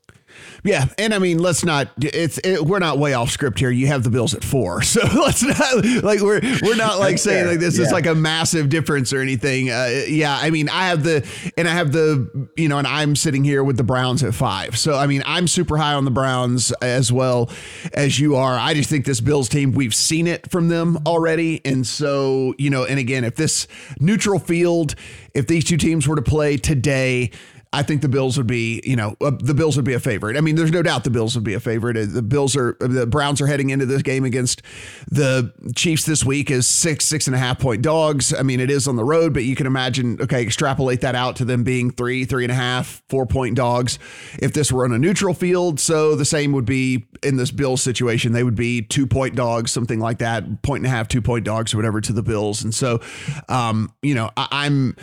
Yeah, 0.63 0.85
and 0.97 1.13
I 1.13 1.19
mean, 1.19 1.39
let's 1.39 1.63
not. 1.63 1.89
It's 2.01 2.37
it, 2.39 2.65
we're 2.65 2.79
not 2.79 2.97
way 2.97 3.13
off 3.13 3.29
script 3.29 3.59
here. 3.59 3.71
You 3.71 3.87
have 3.87 4.03
the 4.03 4.09
Bills 4.09 4.33
at 4.33 4.43
four, 4.43 4.81
so 4.83 5.01
let's 5.01 5.43
not 5.43 6.03
like 6.03 6.21
we're 6.21 6.41
we're 6.61 6.75
not 6.75 6.99
like 6.99 7.17
saying 7.17 7.47
like 7.47 7.59
this 7.59 7.77
yeah. 7.77 7.85
is 7.85 7.91
like 7.91 8.05
a 8.05 8.15
massive 8.15 8.69
difference 8.69 9.13
or 9.13 9.21
anything. 9.21 9.69
Uh, 9.69 10.03
yeah, 10.07 10.37
I 10.39 10.49
mean, 10.49 10.69
I 10.69 10.87
have 10.87 11.03
the 11.03 11.27
and 11.57 11.67
I 11.67 11.71
have 11.71 11.91
the 11.91 12.49
you 12.57 12.67
know, 12.67 12.77
and 12.77 12.87
I'm 12.87 13.15
sitting 13.15 13.43
here 13.43 13.63
with 13.63 13.77
the 13.77 13.83
Browns 13.83 14.23
at 14.23 14.33
five. 14.33 14.77
So 14.77 14.95
I 14.95 15.07
mean, 15.07 15.23
I'm 15.25 15.47
super 15.47 15.77
high 15.77 15.93
on 15.93 16.05
the 16.05 16.11
Browns 16.11 16.71
as 16.81 17.11
well 17.11 17.49
as 17.93 18.19
you 18.19 18.35
are. 18.35 18.57
I 18.57 18.73
just 18.73 18.89
think 18.89 19.05
this 19.05 19.21
Bills 19.21 19.49
team, 19.49 19.71
we've 19.71 19.95
seen 19.95 20.27
it 20.27 20.49
from 20.51 20.67
them 20.67 20.99
already, 21.05 21.61
and 21.63 21.87
so 21.87 22.53
you 22.57 22.69
know, 22.69 22.83
and 22.83 22.99
again, 22.99 23.23
if 23.23 23.35
this 23.35 23.67
neutral 23.99 24.39
field, 24.39 24.95
if 25.33 25.47
these 25.47 25.63
two 25.63 25.77
teams 25.77 26.07
were 26.07 26.15
to 26.15 26.21
play 26.21 26.57
today 26.57 27.31
I 27.71 27.83
think 27.83 28.01
the 28.01 28.09
Bills 28.09 28.35
would 28.35 28.47
be, 28.47 28.81
you 28.83 28.95
know, 28.95 29.15
uh, 29.21 29.29
the 29.29 29.53
Bills 29.53 29.75
would 29.75 29.85
be 29.85 29.93
a 29.93 29.99
favorite. 29.99 30.35
I 30.37 30.41
mean, 30.41 30.55
there's 30.55 30.71
no 30.71 30.81
doubt 30.81 31.03
the 31.03 31.11
Bills 31.11 31.35
would 31.35 31.43
be 31.43 31.53
a 31.53 31.59
favorite. 31.59 31.97
Uh, 31.97 32.05
the 32.07 32.23
Bills 32.23 32.55
are, 32.55 32.75
uh, 32.81 32.87
the 32.87 33.05
Browns 33.05 33.41
are 33.41 33.47
heading 33.47 33.69
into 33.69 33.85
this 33.85 34.01
game 34.01 34.25
against 34.25 34.63
the 35.11 35.53
Chiefs 35.75 36.03
this 36.03 36.25
week 36.25 36.49
as 36.49 36.65
six, 36.65 37.05
six 37.05 37.27
and 37.27 37.35
a 37.35 37.39
half 37.39 37.59
point 37.59 37.83
dogs. 37.83 38.33
I 38.33 38.41
mean, 38.41 38.59
it 38.59 38.71
is 38.71 38.87
on 38.87 38.95
the 38.95 39.03
road, 39.03 39.35
but 39.35 39.43
you 39.43 39.55
can 39.55 39.67
imagine, 39.67 40.19
okay, 40.19 40.41
extrapolate 40.41 41.01
that 41.01 41.13
out 41.13 41.35
to 41.35 41.45
them 41.45 41.63
being 41.63 41.91
three, 41.91 42.25
three 42.25 42.43
and 42.43 42.51
a 42.51 42.55
half, 42.55 43.03
four 43.07 43.27
point 43.27 43.55
dogs 43.55 43.99
if 44.39 44.51
this 44.51 44.71
were 44.71 44.83
on 44.83 44.91
a 44.91 44.97
neutral 44.97 45.35
field. 45.35 45.79
So 45.79 46.15
the 46.15 46.25
same 46.25 46.53
would 46.53 46.65
be 46.65 47.07
in 47.21 47.37
this 47.37 47.51
Bills 47.51 47.83
situation. 47.83 48.31
They 48.31 48.43
would 48.43 48.55
be 48.55 48.81
two 48.81 49.05
point 49.05 49.35
dogs, 49.35 49.69
something 49.69 49.99
like 49.99 50.17
that, 50.19 50.63
point 50.63 50.79
and 50.79 50.87
a 50.87 50.95
half, 50.95 51.07
two 51.07 51.21
point 51.21 51.45
dogs 51.45 51.75
or 51.75 51.77
whatever 51.77 52.01
to 52.01 52.13
the 52.13 52.23
Bills. 52.23 52.63
And 52.63 52.73
so, 52.73 52.99
um, 53.47 53.93
you 54.01 54.15
know, 54.15 54.31
I, 54.35 54.47
I'm, 54.51 54.95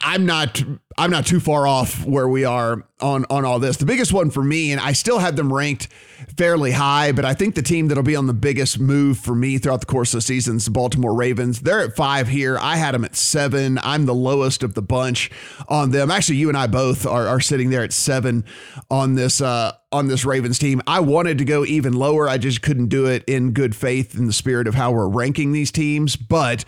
I'm 0.00 0.26
not 0.26 0.62
I'm 0.98 1.10
not 1.10 1.26
too 1.26 1.40
far 1.40 1.66
off 1.66 2.04
where 2.04 2.28
we 2.28 2.44
are 2.44 2.84
on 3.00 3.24
on 3.30 3.44
all 3.44 3.58
this. 3.58 3.78
The 3.78 3.86
biggest 3.86 4.12
one 4.12 4.30
for 4.30 4.42
me, 4.42 4.72
and 4.72 4.80
I 4.80 4.92
still 4.92 5.18
have 5.18 5.36
them 5.36 5.52
ranked 5.52 5.88
fairly 6.36 6.72
high, 6.72 7.12
but 7.12 7.24
I 7.24 7.34
think 7.34 7.54
the 7.54 7.62
team 7.62 7.88
that'll 7.88 8.02
be 8.02 8.16
on 8.16 8.26
the 8.26 8.34
biggest 8.34 8.78
move 8.78 9.18
for 9.18 9.34
me 9.34 9.58
throughout 9.58 9.80
the 9.80 9.86
course 9.86 10.12
of 10.12 10.18
the 10.18 10.22
season 10.22 10.56
is 10.56 10.66
the 10.66 10.70
Baltimore 10.70 11.14
Ravens. 11.14 11.60
They're 11.60 11.80
at 11.80 11.96
five 11.96 12.28
here. 12.28 12.58
I 12.58 12.76
had 12.76 12.94
them 12.94 13.04
at 13.04 13.16
seven. 13.16 13.78
I'm 13.82 14.06
the 14.06 14.14
lowest 14.14 14.62
of 14.62 14.74
the 14.74 14.82
bunch 14.82 15.30
on 15.68 15.90
them. 15.90 16.10
Actually, 16.10 16.36
you 16.36 16.48
and 16.48 16.58
I 16.58 16.66
both 16.66 17.06
are, 17.06 17.26
are 17.26 17.40
sitting 17.40 17.70
there 17.70 17.82
at 17.82 17.92
seven 17.92 18.44
on 18.90 19.14
this 19.14 19.40
uh, 19.40 19.72
on 19.92 20.08
this 20.08 20.24
Ravens 20.24 20.58
team. 20.58 20.82
I 20.86 21.00
wanted 21.00 21.38
to 21.38 21.44
go 21.44 21.64
even 21.64 21.94
lower. 21.94 22.28
I 22.28 22.38
just 22.38 22.62
couldn't 22.62 22.88
do 22.88 23.06
it 23.06 23.24
in 23.24 23.52
good 23.52 23.74
faith 23.74 24.14
in 24.14 24.26
the 24.26 24.32
spirit 24.32 24.66
of 24.66 24.74
how 24.74 24.92
we're 24.92 25.08
ranking 25.08 25.52
these 25.52 25.72
teams, 25.72 26.16
but 26.16 26.64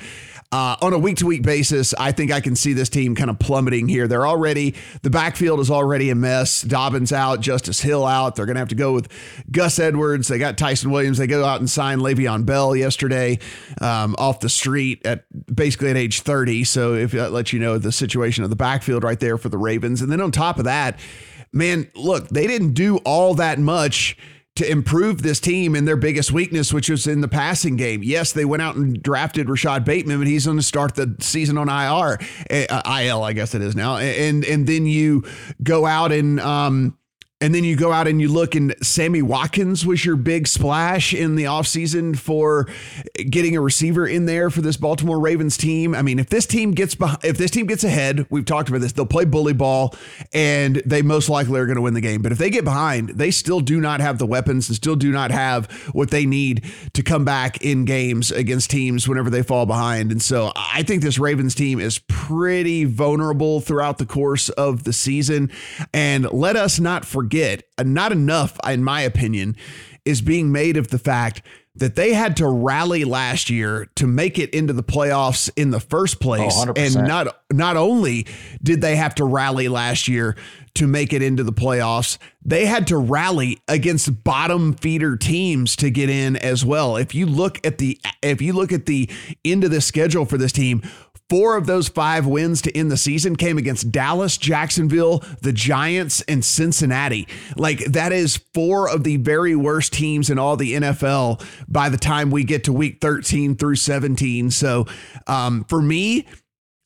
uh, 0.52 0.76
on 0.82 0.92
a 0.92 0.98
week 0.98 1.16
to 1.16 1.26
week 1.26 1.42
basis, 1.42 1.94
I 1.94 2.12
think 2.12 2.30
I 2.30 2.42
can 2.42 2.54
see 2.54 2.74
this 2.74 2.90
team 2.90 3.14
kind 3.14 3.30
of 3.30 3.38
plummeting 3.38 3.88
here. 3.88 4.06
They're 4.06 4.26
already, 4.26 4.74
the 5.00 5.08
backfield 5.08 5.60
is 5.60 5.70
already 5.70 6.10
a 6.10 6.14
mess. 6.14 6.60
Dobbins 6.60 7.10
out, 7.10 7.40
Justice 7.40 7.80
Hill 7.80 8.04
out. 8.04 8.36
They're 8.36 8.44
going 8.44 8.56
to 8.56 8.60
have 8.60 8.68
to 8.68 8.74
go 8.74 8.92
with 8.92 9.08
Gus 9.50 9.78
Edwards. 9.78 10.28
They 10.28 10.38
got 10.38 10.58
Ty'Son 10.58 10.90
Williams. 10.90 11.16
They 11.16 11.26
go 11.26 11.42
out 11.42 11.60
and 11.60 11.70
sign 11.70 12.00
Le'Veon 12.00 12.44
Bell 12.44 12.76
yesterday 12.76 13.38
um, 13.80 14.14
off 14.18 14.40
the 14.40 14.50
street 14.50 15.06
at 15.06 15.24
basically 15.54 15.88
at 15.88 15.96
age 15.96 16.20
30. 16.20 16.64
So 16.64 16.94
if 16.94 17.12
that 17.12 17.32
lets 17.32 17.54
you 17.54 17.58
know 17.58 17.78
the 17.78 17.92
situation 17.92 18.44
of 18.44 18.50
the 18.50 18.56
backfield 18.56 19.04
right 19.04 19.18
there 19.18 19.38
for 19.38 19.48
the 19.48 19.58
Ravens. 19.58 20.02
And 20.02 20.12
then 20.12 20.20
on 20.20 20.30
top 20.30 20.58
of 20.58 20.64
that, 20.64 21.00
man, 21.52 21.90
look, 21.94 22.28
they 22.28 22.46
didn't 22.46 22.74
do 22.74 22.98
all 22.98 23.34
that 23.34 23.58
much 23.58 24.18
to 24.56 24.70
improve 24.70 25.22
this 25.22 25.40
team 25.40 25.74
in 25.74 25.86
their 25.86 25.96
biggest 25.96 26.30
weakness, 26.30 26.72
which 26.72 26.90
was 26.90 27.06
in 27.06 27.22
the 27.22 27.28
passing 27.28 27.76
game. 27.76 28.02
Yes, 28.02 28.32
they 28.32 28.44
went 28.44 28.62
out 28.62 28.76
and 28.76 29.02
drafted 29.02 29.48
Rashod 29.48 29.84
Bateman, 29.84 30.18
but 30.18 30.26
he's 30.26 30.44
going 30.44 30.58
to 30.58 30.62
start 30.62 30.94
the 30.94 31.16
season 31.20 31.56
on 31.56 31.68
IR, 31.68 32.18
uh, 32.50 33.00
IL, 33.02 33.22
I 33.22 33.32
guess 33.32 33.54
it 33.54 33.62
is 33.62 33.74
now. 33.74 33.96
And 33.96 34.44
and 34.44 34.66
then 34.66 34.84
you 34.86 35.24
go 35.62 35.86
out 35.86 36.12
and 36.12 36.38
um, 36.40 36.98
and 37.42 37.52
then 37.52 37.64
you 37.64 37.74
go 37.74 37.90
out 37.90 38.06
and 38.06 38.20
you 38.20 38.28
look, 38.28 38.54
and 38.54 38.72
Sammy 38.82 39.20
Watkins 39.20 39.84
was 39.84 40.04
your 40.04 40.14
big 40.14 40.46
splash 40.46 41.12
in 41.12 41.34
the 41.34 41.44
offseason 41.44 42.16
for 42.16 42.68
getting 43.28 43.56
a 43.56 43.60
receiver 43.60 44.06
in 44.06 44.26
there 44.26 44.48
for 44.48 44.60
this 44.60 44.76
Baltimore 44.76 45.18
Ravens 45.18 45.56
team. 45.56 45.92
I 45.92 46.02
mean, 46.02 46.20
if 46.20 46.28
this 46.28 46.46
team 46.46 46.70
gets 46.70 46.94
behind, 46.94 47.24
if 47.24 47.36
this 47.36 47.50
team 47.50 47.66
gets 47.66 47.82
ahead, 47.82 48.26
we've 48.30 48.44
talked 48.44 48.68
about 48.68 48.80
this, 48.80 48.92
they'll 48.92 49.06
play 49.06 49.24
bully 49.24 49.54
ball 49.54 49.96
and 50.32 50.76
they 50.86 51.02
most 51.02 51.28
likely 51.28 51.58
are 51.58 51.66
going 51.66 51.74
to 51.74 51.82
win 51.82 51.94
the 51.94 52.00
game. 52.00 52.22
But 52.22 52.30
if 52.30 52.38
they 52.38 52.48
get 52.48 52.62
behind, 52.62 53.08
they 53.08 53.32
still 53.32 53.58
do 53.58 53.80
not 53.80 53.98
have 53.98 54.18
the 54.18 54.26
weapons 54.26 54.68
and 54.68 54.76
still 54.76 54.94
do 54.94 55.10
not 55.10 55.32
have 55.32 55.68
what 55.92 56.10
they 56.10 56.24
need 56.24 56.64
to 56.92 57.02
come 57.02 57.24
back 57.24 57.60
in 57.60 57.84
games 57.84 58.30
against 58.30 58.70
teams 58.70 59.08
whenever 59.08 59.30
they 59.30 59.42
fall 59.42 59.66
behind. 59.66 60.12
And 60.12 60.22
so 60.22 60.52
I 60.54 60.84
think 60.84 61.02
this 61.02 61.18
Ravens 61.18 61.56
team 61.56 61.80
is 61.80 62.00
pretty 62.22 62.84
vulnerable 62.84 63.60
throughout 63.60 63.98
the 63.98 64.06
course 64.06 64.48
of 64.50 64.84
the 64.84 64.92
season. 64.92 65.50
And 65.92 66.30
let 66.30 66.54
us 66.54 66.78
not 66.78 67.04
forget 67.04 67.64
not 67.82 68.12
enough, 68.12 68.58
in 68.64 68.84
my 68.84 69.00
opinion, 69.00 69.56
is 70.04 70.22
being 70.22 70.52
made 70.52 70.76
of 70.76 70.88
the 70.88 71.00
fact 71.00 71.42
that 71.74 71.96
they 71.96 72.12
had 72.12 72.36
to 72.36 72.46
rally 72.46 73.02
last 73.04 73.50
year 73.50 73.88
to 73.96 74.06
make 74.06 74.38
it 74.38 74.50
into 74.50 74.72
the 74.72 74.82
playoffs 74.84 75.50
in 75.56 75.70
the 75.70 75.80
first 75.80 76.20
place. 76.20 76.54
Oh, 76.56 76.72
and 76.76 76.94
not 76.94 77.42
not 77.50 77.76
only 77.76 78.26
did 78.62 78.82
they 78.82 78.94
have 78.96 79.14
to 79.16 79.24
rally 79.24 79.68
last 79.68 80.06
year 80.06 80.36
to 80.74 80.86
make 80.86 81.12
it 81.12 81.22
into 81.22 81.42
the 81.42 81.52
playoffs, 81.52 82.18
they 82.44 82.66
had 82.66 82.86
to 82.88 82.96
rally 82.96 83.58
against 83.68 84.22
bottom 84.22 84.74
feeder 84.74 85.16
teams 85.16 85.74
to 85.76 85.90
get 85.90 86.08
in 86.08 86.36
as 86.36 86.64
well. 86.64 86.96
If 86.96 87.14
you 87.14 87.26
look 87.26 87.66
at 87.66 87.78
the 87.78 87.98
if 88.22 88.40
you 88.42 88.52
look 88.52 88.70
at 88.70 88.86
the 88.86 89.10
end 89.44 89.64
of 89.64 89.70
the 89.70 89.80
schedule 89.80 90.24
for 90.24 90.36
this 90.36 90.52
team, 90.52 90.82
Four 91.32 91.56
of 91.56 91.64
those 91.64 91.88
five 91.88 92.26
wins 92.26 92.60
to 92.60 92.76
end 92.76 92.92
the 92.92 92.98
season 92.98 93.36
came 93.36 93.56
against 93.56 93.90
Dallas, 93.90 94.36
Jacksonville, 94.36 95.24
the 95.40 95.54
Giants, 95.54 96.20
and 96.28 96.44
Cincinnati. 96.44 97.26
Like, 97.56 97.78
that 97.86 98.12
is 98.12 98.36
four 98.52 98.86
of 98.86 99.02
the 99.02 99.16
very 99.16 99.56
worst 99.56 99.94
teams 99.94 100.28
in 100.28 100.38
all 100.38 100.58
the 100.58 100.74
NFL 100.74 101.42
by 101.66 101.88
the 101.88 101.96
time 101.96 102.30
we 102.30 102.44
get 102.44 102.64
to 102.64 102.72
week 102.74 102.98
13 103.00 103.56
through 103.56 103.76
17. 103.76 104.50
So, 104.50 104.84
um, 105.26 105.64
for 105.70 105.80
me, 105.80 106.26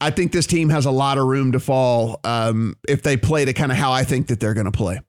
I 0.00 0.10
think 0.10 0.30
this 0.30 0.46
team 0.46 0.68
has 0.68 0.86
a 0.86 0.92
lot 0.92 1.18
of 1.18 1.26
room 1.26 1.50
to 1.50 1.58
fall 1.58 2.20
um, 2.22 2.76
if 2.88 3.02
they 3.02 3.16
play 3.16 3.46
to 3.46 3.52
kind 3.52 3.72
of 3.72 3.78
how 3.78 3.90
I 3.90 4.04
think 4.04 4.28
that 4.28 4.38
they're 4.38 4.54
going 4.54 4.66
to 4.66 4.70
play. 4.70 5.00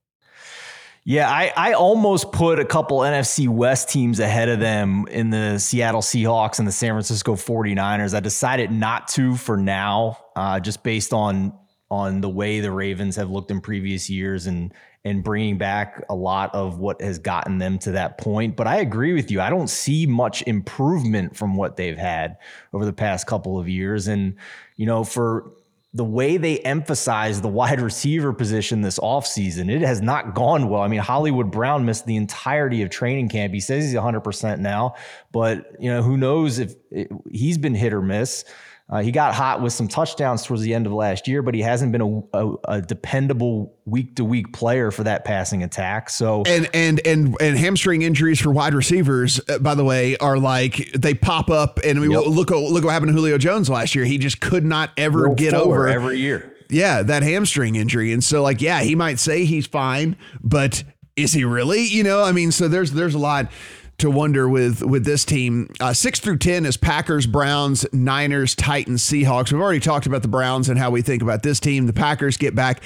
Yeah, 1.10 1.32
I, 1.32 1.54
I 1.56 1.72
almost 1.72 2.34
put 2.34 2.60
a 2.60 2.66
couple 2.66 3.00
NFC 3.00 3.48
West 3.48 3.88
teams 3.88 4.20
ahead 4.20 4.50
of 4.50 4.60
them 4.60 5.06
in 5.10 5.30
the 5.30 5.58
Seattle 5.58 6.02
Seahawks 6.02 6.60
and 6.60 6.68
the 6.68 6.72
San 6.74 6.92
Francisco 6.92 7.36
49ers. 7.36 8.14
I 8.14 8.20
decided 8.20 8.72
not 8.72 9.08
to 9.12 9.38
for 9.38 9.56
now, 9.56 10.18
uh, 10.36 10.60
just 10.60 10.84
based 10.84 11.14
on 11.14 11.58
on 11.90 12.20
the 12.20 12.28
way 12.28 12.60
the 12.60 12.74
Ravens 12.74 13.16
have 13.16 13.30
looked 13.30 13.52
in 13.52 13.62
previous 13.62 14.10
years 14.10 14.48
and 14.48 14.74
and 15.06 15.24
bringing 15.24 15.58
back 15.58 16.04
a 16.10 16.14
lot 16.14 16.54
of 16.54 16.80
what 16.80 17.02
has 17.02 17.20
gotten 17.20 17.58
them 17.58 17.80
to 17.80 17.92
that 17.92 18.18
point. 18.18 18.58
But 18.58 18.68
I 18.68 18.80
agree 18.80 19.14
with 19.14 19.32
you. 19.32 19.40
I 19.40 19.50
don't 19.50 19.70
see 19.70 20.06
much 20.06 20.44
improvement 20.46 21.38
from 21.38 21.56
what 21.56 21.78
they've 21.78 21.98
had 21.98 22.36
over 22.74 22.84
the 22.84 22.92
past 22.92 23.28
couple 23.28 23.58
of 23.58 23.70
years. 23.70 24.10
And, 24.10 24.36
you 24.76 24.86
know, 24.86 25.06
for 25.06 25.54
the 25.98 26.06
way 26.06 26.38
they 26.38 26.60
emphasize 26.60 27.42
the 27.42 27.48
wide 27.48 27.82
receiver 27.82 28.32
position 28.32 28.82
this 28.82 29.00
offseason, 29.00 29.70
it 29.70 29.82
has 29.82 30.00
not 30.00 30.36
gone 30.36 30.70
well. 30.70 30.82
I 30.82 30.88
mean, 30.88 31.00
Hollywood 31.00 31.50
Brown 31.50 31.86
missed 31.86 32.06
the 32.06 32.16
entirety 32.16 32.84
of 32.84 32.92
training 32.92 33.30
camp. 33.30 33.51
He 33.51 33.60
says 33.60 33.84
he's 33.84 33.96
100% 33.96 34.60
now, 34.60 34.94
but 35.32 35.72
you 35.80 35.89
know, 35.89 36.04
who 36.04 36.16
knows 36.16 36.60
if 36.60 36.75
it, 36.92 37.12
he's 37.32 37.58
been 37.58 37.74
hit 37.74 37.94
or 37.94 38.01
miss. 38.01 38.46
Uh, 38.89 39.01
he 39.01 39.12
got 39.12 39.36
hot 39.36 39.62
with 39.62 39.74
some 39.74 39.88
touchdowns 39.88 40.44
towards 40.44 40.63
the 40.63 40.74
end 40.74 40.86
of 40.86 40.94
last 40.94 41.27
year, 41.27 41.41
but 41.41 41.53
he 41.53 41.62
hasn't 41.62 41.91
been 41.91 42.01
a, 42.01 42.38
a, 42.38 42.56
a 42.70 42.82
dependable 42.82 43.75
week 43.86 44.15
to 44.15 44.24
week 44.24 44.53
player 44.53 44.91
for 44.91 45.03
that 45.03 45.25
passing 45.25 45.62
attack. 45.62 46.10
So 46.10 46.44
and 46.46 46.70
and 46.74 47.06
and 47.06 47.36
and 47.41 47.58
hamstring 47.58 48.03
injuries 48.03 48.39
for 48.39 48.50
wide 48.50 48.74
receivers, 48.74 49.41
uh, 49.50 49.60
by 49.60 49.75
the 49.75 49.84
way, 49.84 50.15
are 50.17 50.39
like 50.39 50.89
they 50.94 51.13
pop 51.13 51.50
up. 51.50 51.82
And 51.84 52.00
we 52.00 52.10
yep. 52.10 52.27
look 52.27 52.50
look 52.50 52.86
what 52.86 52.91
happened 52.91 53.10
to 53.10 53.13
Julio 53.13 53.38
Jones 53.38 53.70
last 53.70 53.94
year. 53.94 54.06
He 54.06 54.17
just 54.17 54.39
could 54.39 54.63
not 54.63 54.91
ever 54.96 55.24
Real 55.24 55.36
get 55.36 55.53
over 55.53 55.89
every 55.89 56.20
year. 56.20 56.53
Yeah, 56.70 57.03
that 57.03 57.24
hamstring 57.24 57.75
injury, 57.75 58.13
and 58.13 58.24
so 58.24 58.41
like 58.41 58.62
yeah, 58.62 58.82
he 58.82 58.96
might 58.96 59.20
say 59.20 59.44
he's 59.44 59.67
fine, 59.67 60.15
but 60.41 60.86
is 61.17 61.34
he 61.34 61.44
really? 61.44 61.84
You 61.84 62.03
know, 62.03 62.24
I 62.24 62.32
mean, 62.32 62.53
so 62.53 62.70
there's 62.70 62.94
there's 62.94 63.15
a 63.15 63.20
lot 63.20 63.51
to 64.00 64.12
wonder 64.12 64.48
with 64.48 64.84
with 64.84 65.06
this 65.06 65.25
team. 65.25 65.72
Uh, 65.80 65.94
six 65.94 66.20
through 66.20 66.38
ten 66.38 66.66
is 66.66 66.77
Packers, 66.77 67.25
Browns, 67.25 67.86
Niners, 67.92 68.56
Titans, 68.56 69.01
Seahawks. 69.04 69.51
We've 69.51 69.62
already 69.62 69.80
talked 69.80 70.06
about 70.06 70.22
the 70.22 70.27
Browns 70.27 70.70
and 70.70 70.77
how 70.77 70.92
we 70.92 71.01
think 71.01 71.22
about 71.22 71.44
this 71.44 71.60
team. 71.60 71.88
The 71.88 71.94
Packers 71.94 72.38
get 72.38 72.56
back 72.56 72.82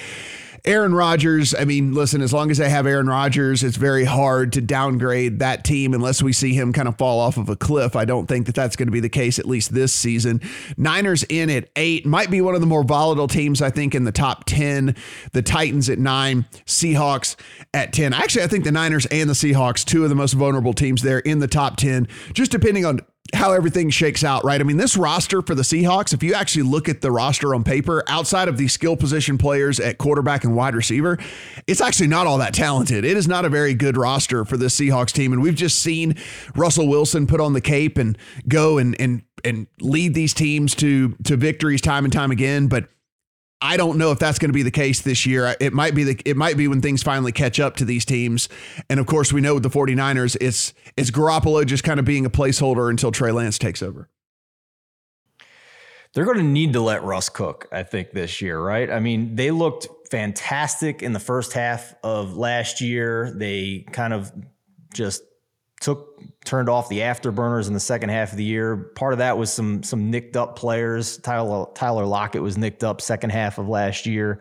Aaron 0.64 0.94
Rodgers, 0.94 1.56
I 1.56 1.66
mean, 1.66 1.94
listen, 1.94 2.22
as 2.22 2.32
long 2.32 2.52
as 2.52 2.60
they 2.60 2.70
have 2.70 2.86
Aaron 2.86 3.08
Rodgers, 3.08 3.64
it's 3.64 3.78
very 3.78 4.06
hard 4.06 4.54
to 4.54 4.62
downgrade 4.62 5.40
that 5.40 5.64
team 5.64 5.94
unless 5.94 6.22
we 6.22 6.34
see 6.34 6.54
him 6.54 6.72
kind 6.72 6.88
of 6.88 6.98
fall 6.98 7.20
off 7.20 7.38
of 7.38 7.50
a 7.50 7.56
cliff. 7.56 7.96
I 7.96 8.06
don't 8.06 8.28
think 8.28 8.46
that 8.46 8.54
that's 8.54 8.76
going 8.76 8.88
to 8.88 8.92
be 8.92 9.00
the 9.00 9.10
case, 9.10 9.40
at 9.40 9.48
least 9.48 9.74
this 9.74 9.92
season. 9.92 10.40
Niners 10.78 11.24
in 11.24 11.50
at 11.50 11.70
eight, 11.76 12.06
might 12.06 12.30
be 12.30 12.42
one 12.42 12.54
of 12.54 12.62
the 12.62 12.68
more 12.68 12.84
volatile 12.84 13.28
teams, 13.28 13.62
I 13.62 13.72
think, 13.72 13.96
in 13.96 14.04
the 14.04 14.12
top 14.12 14.44
10. 14.46 14.96
The 15.32 15.42
Titans 15.42 15.90
at 15.90 15.98
nine, 15.98 16.46
Seahawks 16.68 17.36
at 17.74 17.92
10. 17.92 18.14
Actually, 18.14 18.44
I 18.44 18.48
think 18.48 18.64
the 18.64 18.72
Niners 18.72 19.08
and 19.08 19.28
the 19.28 19.34
Seahawks, 19.34 19.84
two 19.84 20.04
of 20.04 20.10
the 20.10 20.16
most 20.16 20.34
vulnerable 20.34 20.74
teams 20.74 21.02
there 21.02 21.20
in 21.20 21.40
the 21.40 21.48
top 21.48 21.78
10, 21.78 22.08
just 22.34 22.52
depending 22.52 22.86
on 22.86 23.00
how 23.34 23.54
everything 23.54 23.90
shakes 23.90 24.24
out, 24.24 24.44
right? 24.44 24.60
I 24.60 24.64
mean, 24.64 24.78
this 24.78 24.98
roster 24.98 25.42
for 25.42 25.56
the 25.56 25.62
Seahawks, 25.62 26.14
if 26.14 26.22
you 26.22 26.34
actually 26.34 26.64
look 26.64 26.90
at 26.90 27.02
the 27.02 27.12
roster 27.12 27.56
on 27.56 27.64
paper, 27.64 28.04
outside 28.08 28.48
of 28.48 28.58
the 28.58 28.68
skill 28.68 28.98
position 28.98 29.38
players 29.38 29.80
at 29.80 29.98
quarterback 29.98 30.44
and 30.44 30.56
wide 30.56 30.76
receiver, 30.76 31.18
it's 31.66 31.82
actually 31.82 32.08
not 32.08 32.28
all 32.28 32.40
that 32.40 32.54
talented. 32.54 33.06
It 33.06 33.16
is 33.16 33.28
not 33.28 33.46
a 33.46 33.50
very 33.50 33.74
good 33.74 33.96
roster 33.96 34.44
for 34.44 34.58
this 34.58 34.78
Seahawks 34.78 35.12
team. 35.12 35.34
And 35.34 35.42
we've 35.42 35.56
just 35.56 35.80
seen 35.80 36.16
Russell 36.56 36.88
Wilson 36.88 37.26
put 37.26 37.40
on 37.40 37.54
the 37.54 37.62
cape 37.62 37.98
and 37.98 38.18
go 38.48 38.78
and 38.78 39.00
and 39.00 39.24
and 39.44 39.68
lead 39.80 40.14
these 40.14 40.34
teams 40.34 40.76
to 40.76 41.16
to 41.24 41.38
victories 41.38 41.82
time 41.82 42.04
and 42.04 42.14
time 42.14 42.32
again. 42.32 42.68
But 42.68 42.90
I 43.62 43.78
don't 43.78 43.98
know 43.98 44.12
if 44.12 44.18
that's 44.18 44.40
going 44.40 44.50
to 44.50 44.54
be 44.54 44.64
the 44.64 44.72
case 44.72 45.02
this 45.02 45.26
year. 45.26 45.56
It 45.60 45.72
might 45.72 45.94
be 45.94 46.04
the 46.04 46.22
it 46.26 46.36
might 46.36 46.58
be 46.58 46.68
when 46.68 46.82
things 46.82 47.04
finally 47.04 47.32
catch 47.32 47.60
up 47.60 47.76
to 47.78 47.86
these 47.86 48.06
teams. 48.06 48.50
And 48.90 49.00
of 49.00 49.06
course, 49.06 49.32
we 49.32 49.40
know 49.40 49.54
with 49.54 49.64
the 49.64 49.70
49ers, 49.70 50.36
it's 50.42 50.74
it's 50.98 51.12
Garoppolo 51.12 51.66
just 51.66 51.84
kind 51.84 52.00
of 52.00 52.06
being 52.06 52.26
a 52.26 52.30
placeholder 52.30 52.90
until 52.90 53.12
Trey 53.12 53.32
Lance 53.32 53.60
takes 53.60 53.84
over. 53.84 54.10
They're 56.14 56.26
going 56.26 56.38
to 56.38 56.44
need 56.44 56.74
to 56.74 56.82
let 56.82 57.04
Russ 57.04 57.30
cook, 57.30 57.70
I 57.72 57.84
think, 57.84 58.12
this 58.12 58.42
year, 58.42 58.60
right? 58.60 58.90
I 58.90 59.00
mean, 59.00 59.36
they 59.36 59.50
looked 59.52 59.88
fantastic 60.10 61.02
in 61.02 61.14
the 61.14 61.20
first 61.20 61.54
half 61.54 61.94
of 62.04 62.36
last 62.36 62.82
year. 62.82 63.32
They 63.32 63.86
kind 63.94 64.14
of 64.14 64.32
just 64.94 65.24
took 65.82 66.08
turned 66.46 66.70
off 66.70 66.88
the 66.90 67.00
afterburners 67.00 67.68
in 67.68 67.74
the 67.74 67.80
second 67.80 68.10
half 68.10 68.32
of 68.32 68.38
the 68.38 68.44
year. 68.44 68.78
Part 68.96 69.14
of 69.14 69.20
that 69.20 69.38
was 69.38 69.52
some 69.52 69.84
some 69.84 70.10
nicked 70.10 70.38
up 70.38 70.56
players. 70.56 71.18
Tyler 71.18 71.68
Tyler 71.74 72.06
Lockett 72.06 72.42
was 72.42 72.58
nicked 72.58 72.84
up 72.84 73.02
second 73.02 73.32
half 73.32 73.58
of 73.58 73.68
last 73.68 74.06
year. 74.06 74.40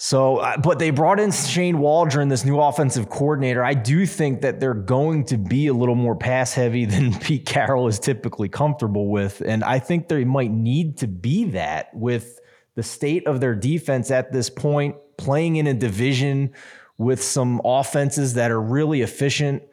So, 0.00 0.36
uh, 0.36 0.56
but 0.58 0.78
they 0.78 0.90
brought 0.90 1.18
in 1.18 1.32
Shane 1.32 1.78
Waldron, 1.78 2.28
this 2.28 2.44
new 2.44 2.60
offensive 2.60 3.10
coordinator. 3.10 3.64
I 3.64 3.74
do 3.74 4.06
think 4.06 4.42
that 4.42 4.60
they're 4.60 4.72
going 4.72 5.24
to 5.24 5.36
be 5.36 5.66
a 5.66 5.74
little 5.74 5.96
more 5.96 6.14
pass 6.14 6.54
heavy 6.54 6.84
than 6.86 7.18
Pete 7.18 7.44
Carroll 7.44 7.88
is 7.88 7.98
typically 7.98 8.48
comfortable 8.48 9.08
with. 9.08 9.42
And 9.44 9.64
I 9.64 9.80
think 9.80 10.06
they 10.06 10.24
might 10.24 10.52
need 10.52 10.98
to 10.98 11.08
be 11.08 11.46
that 11.46 11.92
with 11.92 12.38
the 12.76 12.84
state 12.84 13.26
of 13.26 13.40
their 13.40 13.56
defense 13.56 14.12
at 14.12 14.30
this 14.30 14.48
point, 14.48 14.94
playing 15.16 15.56
in 15.56 15.66
a 15.66 15.74
division 15.74 16.52
with 16.96 17.20
some 17.20 17.60
offenses 17.64 18.34
that 18.34 18.52
are 18.52 18.60
really 18.60 19.02
efficient 19.02 19.64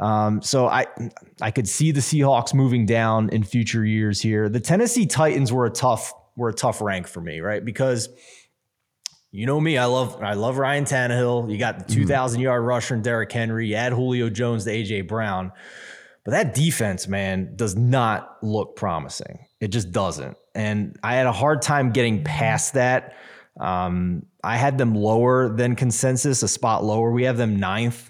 um, 0.00 0.40
so 0.40 0.66
I 0.66 0.86
I 1.42 1.50
could 1.50 1.68
see 1.68 1.92
the 1.92 2.00
Seahawks 2.00 2.54
moving 2.54 2.86
down 2.86 3.28
in 3.28 3.44
future 3.44 3.84
years 3.84 4.20
here. 4.20 4.48
The 4.48 4.58
Tennessee 4.58 5.06
Titans 5.06 5.52
were 5.52 5.66
a 5.66 5.70
tough 5.70 6.12
were 6.36 6.48
a 6.48 6.54
tough 6.54 6.80
rank 6.80 7.06
for 7.06 7.20
me, 7.20 7.40
right? 7.40 7.62
Because 7.62 8.08
you 9.30 9.44
know 9.44 9.60
me, 9.60 9.76
I 9.76 9.84
love 9.84 10.20
I 10.22 10.32
love 10.32 10.56
Ryan 10.56 10.86
Tannehill. 10.86 11.52
You 11.52 11.58
got 11.58 11.80
the 11.80 11.84
mm-hmm. 11.84 12.02
2,000 12.02 12.40
yard 12.40 12.64
rusher 12.64 12.94
and 12.94 13.04
Derrick 13.04 13.30
Henry. 13.30 13.68
You 13.68 13.74
add 13.74 13.92
Julio 13.92 14.30
Jones 14.30 14.64
to 14.64 14.70
AJ 14.70 15.06
Brown, 15.06 15.52
but 16.24 16.30
that 16.30 16.54
defense, 16.54 17.06
man, 17.06 17.52
does 17.54 17.76
not 17.76 18.38
look 18.42 18.76
promising. 18.76 19.46
It 19.60 19.68
just 19.68 19.92
doesn't. 19.92 20.38
And 20.54 20.98
I 21.02 21.14
had 21.16 21.26
a 21.26 21.32
hard 21.32 21.60
time 21.60 21.92
getting 21.92 22.24
past 22.24 22.72
that. 22.72 23.16
Um, 23.60 24.24
I 24.42 24.56
had 24.56 24.78
them 24.78 24.94
lower 24.94 25.54
than 25.54 25.76
consensus, 25.76 26.42
a 26.42 26.48
spot 26.48 26.82
lower. 26.82 27.12
We 27.12 27.24
have 27.24 27.36
them 27.36 27.60
ninth 27.60 28.09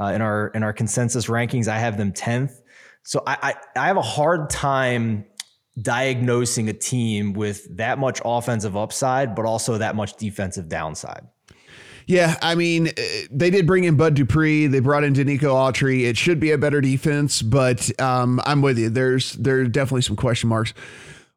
uh, 0.00 0.06
in 0.06 0.22
our 0.22 0.48
in 0.48 0.62
our 0.62 0.72
consensus 0.72 1.26
rankings. 1.26 1.68
I 1.68 1.78
have 1.78 1.96
them 1.96 2.12
tenth. 2.12 2.60
So 3.02 3.22
I, 3.26 3.54
I 3.76 3.80
I 3.80 3.86
have 3.86 3.96
a 3.96 4.02
hard 4.02 4.50
time 4.50 5.26
diagnosing 5.80 6.68
a 6.68 6.72
team 6.72 7.32
with 7.32 7.76
that 7.76 7.98
much 7.98 8.20
offensive 8.24 8.76
upside, 8.76 9.34
but 9.34 9.44
also 9.44 9.78
that 9.78 9.96
much 9.96 10.16
defensive 10.16 10.68
downside. 10.68 11.26
Yeah, 12.06 12.36
I 12.42 12.56
mean, 12.56 12.88
uh, 12.88 12.92
they 13.30 13.50
did 13.50 13.66
bring 13.66 13.84
in 13.84 13.96
Bud 13.96 14.14
Dupree. 14.14 14.66
They 14.66 14.80
brought 14.80 15.04
in 15.04 15.14
Denico 15.14 15.52
Autry. 15.52 16.06
It 16.06 16.16
should 16.16 16.40
be 16.40 16.50
a 16.50 16.58
better 16.58 16.80
defense, 16.80 17.40
but 17.40 17.88
um, 18.00 18.40
I'm 18.44 18.62
with 18.62 18.78
you. 18.78 18.90
There's 18.90 19.34
there's 19.34 19.68
definitely 19.68 20.02
some 20.02 20.16
question 20.16 20.48
marks 20.48 20.74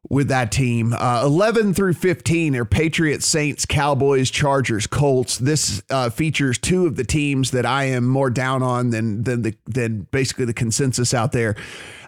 with 0.08 0.28
that 0.28 0.52
team. 0.52 0.92
Uh, 0.92 1.22
11 1.24 1.74
through 1.74 1.94
15 1.94 2.56
are 2.56 2.64
Patriots, 2.64 3.26
Saints, 3.26 3.64
Cowboys, 3.66 4.30
Chargers, 4.30 4.86
Colts. 4.86 5.38
This 5.38 5.82
uh, 5.90 6.10
features 6.10 6.58
two 6.58 6.86
of 6.86 6.96
the 6.96 7.04
teams 7.04 7.50
that 7.52 7.66
I 7.66 7.84
am 7.84 8.06
more 8.06 8.30
down 8.30 8.62
on 8.62 8.90
than 8.90 9.24
than 9.24 9.42
the 9.42 9.54
than 9.66 10.06
basically 10.10 10.44
the 10.44 10.54
consensus 10.54 11.14
out 11.14 11.32
there. 11.32 11.56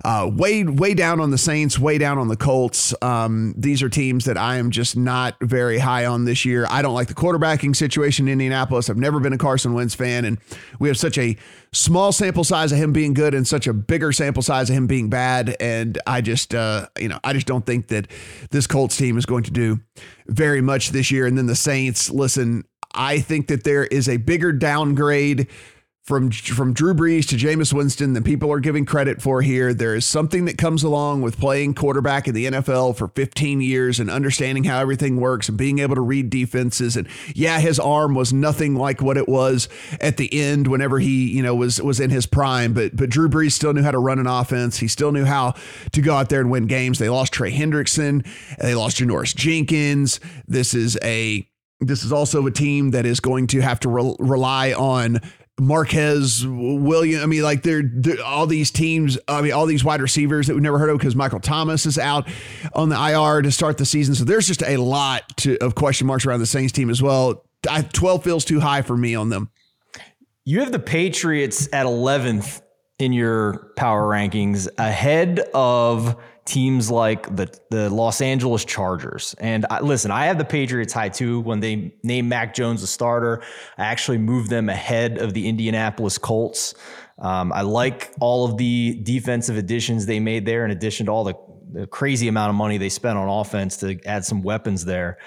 Uh, 0.07 0.31
way 0.33 0.63
way 0.63 0.95
down 0.95 1.19
on 1.19 1.33
the 1.33 1.39
Saints, 1.39 1.81
way 1.81 1.99
down 1.99 2.17
on 2.17 2.29
the 2.29 2.37
Colts. 2.37 2.95
Um, 3.03 3.53
these 3.57 3.83
are 3.83 3.89
teams 3.89 4.27
that 4.27 4.39
I 4.39 4.59
am 4.59 4.71
just 4.71 4.97
not 4.97 5.35
very 5.41 5.79
high 5.79 6.07
on 6.07 6.27
this 6.27 6.45
year. 6.45 6.65
I 6.71 6.81
don't 6.81 6.95
like 6.95 7.09
the 7.09 7.15
quarterbacking 7.15 7.75
situation 7.75 8.29
in 8.29 8.35
Indianapolis. 8.35 8.89
I've 8.89 8.99
never 8.99 9.19
been 9.19 9.33
a 9.33 9.39
Carson 9.39 9.75
Wentz 9.75 9.97
fan, 9.97 10.25
and 10.25 10.39
we 10.79 10.87
have 10.87 10.97
such 10.97 11.19
a 11.19 11.37
small 11.73 12.13
sample 12.13 12.45
size 12.45 12.71
of 12.71 12.79
him 12.79 12.93
being 12.93 13.15
good 13.15 13.35
and 13.35 13.49
such 13.49 13.67
a 13.67 13.73
bigger 13.73 14.13
sample 14.13 14.45
size 14.45 14.71
of 14.71 14.77
him 14.77 14.87
being 14.87 15.11
bad. 15.11 15.57
And 15.59 15.99
I 16.07 16.21
just, 16.21 16.55
uh, 16.55 16.87
you 17.01 17.09
know, 17.09 17.19
I 17.25 17.33
just 17.33 17.49
don't 17.49 17.67
think 17.67 17.89
that 17.89 18.07
this 18.53 18.69
Colts 18.69 18.97
team 18.97 19.19
is 19.19 19.27
going 19.27 19.43
to 19.43 19.51
do 19.51 19.81
very 20.29 20.61
much 20.61 20.91
this 20.91 21.11
year. 21.11 21.27
And 21.27 21.37
then 21.37 21.47
the 21.47 21.57
Saints, 21.57 22.11
listen, 22.11 22.63
I 22.95 23.19
think 23.19 23.49
that 23.49 23.65
there 23.65 23.87
is 23.87 24.09
a 24.09 24.19
bigger 24.19 24.53
downgrade 24.53 25.49
from 26.07 26.31
from 26.31 26.73
Drew 26.73 26.95
Brees 26.95 27.27
to 27.27 27.37
Jameis 27.37 27.73
Winston 27.73 28.13
than 28.13 28.23
people 28.23 28.53
are 28.53 28.61
giving 28.61 28.87
credit 28.87 29.21
for 29.21 29.43
here. 29.43 29.75
There 29.75 29.97
is 29.97 30.05
something 30.05 30.45
that 30.45 30.57
comes 30.57 30.85
along 30.85 31.23
with 31.23 31.37
playing 31.37 31.75
quarterback 31.75 32.29
in 32.29 32.35
the 32.35 32.47
NFL 32.47 32.97
for 32.97 33.09
15 33.09 33.61
years 33.61 33.99
and 33.99 34.09
understanding 34.09 34.63
how 34.63 34.79
everything 34.79 35.17
works 35.17 35.49
and 35.49 35.59
being 35.59 35.81
able 35.81 35.97
to 35.97 36.01
read 36.01 36.31
defenses. 36.31 36.97
And 36.97 37.09
yeah, 37.35 37.59
his 37.59 37.81
arm 37.81 38.15
was 38.15 38.33
nothing 38.33 38.77
like 38.77 39.03
what 39.03 39.17
it 39.17 39.29
was 39.29 39.69
at 40.01 40.17
the 40.17 40.33
end 40.33 40.69
whenever 40.69 41.01
he 41.01 41.29
you 41.29 41.43
know 41.43 41.57
was 41.57 41.83
was 41.83 41.99
in 41.99 42.11
his 42.11 42.25
prime. 42.25 42.73
But 42.73 42.95
but 42.95 43.11
Drew 43.11 43.29
Brees 43.29 43.53
still 43.53 43.73
knew 43.73 43.83
how 43.83 43.91
to 43.91 43.99
run 43.99 44.21
an 44.21 44.29
offense. 44.29 44.79
He 44.79 44.87
still 44.87 45.11
knew 45.11 45.25
how 45.25 45.55
to 45.91 46.01
go 46.01 46.15
out 46.15 46.29
there 46.29 46.41
and 46.41 46.53
win 46.53 46.69
games. 46.69 47.01
They 47.01 47.09
lost 47.09 47.33
Trey 47.33 47.51
Hendrickson. 47.51 48.25
They 48.61 48.77
lost 48.77 48.99
Janoris 48.99 49.35
Jenkins. 49.35 50.21
This 50.47 50.73
is 50.73 50.97
a 51.03 51.49
this 51.81 52.05
is 52.05 52.13
also 52.13 52.47
a 52.47 52.53
team 52.53 52.93
that 52.93 53.05
is 53.05 53.19
going 53.19 53.49
to 53.49 53.61
have 53.61 53.81
to 53.81 53.89
re- 53.89 54.17
rely 54.21 54.73
on 54.73 55.21
Marquez, 55.59 56.47
William. 56.47 57.23
I 57.23 57.27
mean, 57.27 57.43
like 57.43 57.63
they're, 57.63 57.83
they're, 57.83 58.23
all 58.23 58.47
these 58.47 58.71
teams. 58.71 59.19
I 59.27 59.41
mean, 59.41 59.53
all 59.53 59.67
these 59.67 59.85
wide 59.85 60.03
receivers 60.03 60.47
that 60.47 60.55
we've 60.55 60.63
never 60.63 60.79
heard 60.79 60.91
of 60.91 60.99
because 60.99 61.17
Michael 61.17 61.41
Thomas 61.41 61.87
is 61.87 61.99
out 61.99 62.29
on 62.75 62.91
the 62.91 62.97
IR 62.97 63.43
to 63.43 63.51
start 63.51 63.79
the 63.79 63.87
season. 63.87 64.15
So 64.15 64.25
there's 64.25 64.47
just 64.47 64.63
a 64.63 64.77
lot 64.77 65.37
to, 65.39 65.57
of 65.59 65.75
question 65.75 66.07
marks 66.07 66.27
around 66.27 66.41
the 66.41 66.47
Saints 66.47 66.73
team 66.73 66.91
as 66.91 67.01
well. 67.01 67.45
I, 67.69 67.83
Twelve 67.83 68.23
feels 68.23 68.45
too 68.45 68.61
high 68.61 68.83
for 68.83 68.97
me 68.97 69.15
on 69.15 69.31
them. 69.31 69.51
You 70.45 70.61
have 70.61 70.73
the 70.73 70.79
Patriots 70.79 71.69
at 71.73 71.87
11th 71.87 72.63
in 72.99 73.13
your 73.13 73.73
power 73.77 74.09
rankings, 74.09 74.69
ahead 74.79 75.41
of 75.53 76.17
teams 76.47 76.91
like 76.91 77.35
the 77.35 77.53
the 77.71 77.91
Los 77.91 78.21
Angeles 78.21 78.65
Chargers. 78.65 79.35
And 79.39 79.67
I, 79.69 79.81
listen, 79.81 80.11
I 80.11 80.27
have 80.27 80.39
the 80.39 80.45
Patriots 80.45 80.93
high 80.93 81.09
too. 81.09 81.41
When 81.41 81.61
they 81.61 81.95
named 82.03 82.29
Mac 82.29 82.55
Jones 82.55 82.83
a 82.83 82.87
starter, 82.87 83.43
I 83.77 83.85
actually 83.85 84.19
moved 84.19 84.49
them 84.49 84.69
ahead 84.69 85.19
of 85.19 85.35
the 85.35 85.49
Indianapolis 85.49 86.17
Colts. 86.19 86.75
Um, 87.19 87.53
I 87.53 87.63
like 87.63 88.13
all 88.21 88.45
of 88.45 88.57
the 88.57 89.01
defensive 89.03 89.57
additions 89.57 90.07
they 90.07 90.21
made 90.21 90.47
there, 90.47 90.65
in 90.65 90.71
addition 90.71 91.07
to 91.07 91.13
all 91.13 91.25
the, 91.25 91.35
the 91.73 91.87
crazy 91.87 92.29
amount 92.29 92.51
of 92.51 92.57
money 92.57 92.79
they 92.79 92.91
spent 92.91 93.19
on 93.19 93.29
offense 93.29 93.79
to 93.79 93.99
add 94.05 94.25
some 94.25 94.43
weapons 94.43 94.85
there. 94.85 95.19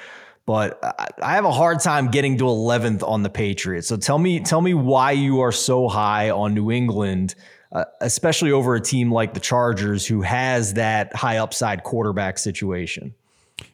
But 0.45 0.79
I 1.21 1.35
have 1.35 1.45
a 1.45 1.51
hard 1.51 1.79
time 1.79 2.09
getting 2.09 2.37
to 2.39 2.45
11th 2.45 3.07
on 3.07 3.21
the 3.21 3.29
Patriots. 3.29 3.87
So 3.87 3.97
tell 3.97 4.17
me, 4.17 4.39
tell 4.39 4.61
me 4.61 4.73
why 4.73 5.11
you 5.11 5.41
are 5.41 5.51
so 5.51 5.87
high 5.87 6.31
on 6.31 6.55
New 6.55 6.71
England 6.71 7.35
uh, 7.71 7.85
especially 8.01 8.51
over 8.51 8.75
a 8.75 8.81
team 8.81 9.11
like 9.11 9.33
the 9.33 9.39
Chargers, 9.39 10.05
who 10.05 10.21
has 10.21 10.73
that 10.73 11.15
high 11.15 11.37
upside 11.37 11.83
quarterback 11.83 12.37
situation 12.37 13.13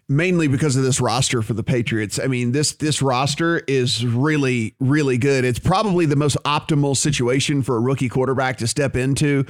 mainly 0.07 0.47
because 0.47 0.75
of 0.75 0.83
this 0.83 1.01
roster 1.01 1.41
for 1.41 1.53
the 1.53 1.63
Patriots. 1.63 2.19
I 2.19 2.27
mean, 2.27 2.51
this 2.51 2.73
this 2.73 3.01
roster 3.01 3.59
is 3.67 4.05
really 4.05 4.75
really 4.79 5.17
good. 5.17 5.45
It's 5.45 5.59
probably 5.59 6.05
the 6.05 6.15
most 6.15 6.37
optimal 6.45 6.95
situation 6.95 7.61
for 7.61 7.77
a 7.77 7.79
rookie 7.79 8.09
quarterback 8.09 8.57
to 8.57 8.67
step 8.67 8.95
into 8.95 9.45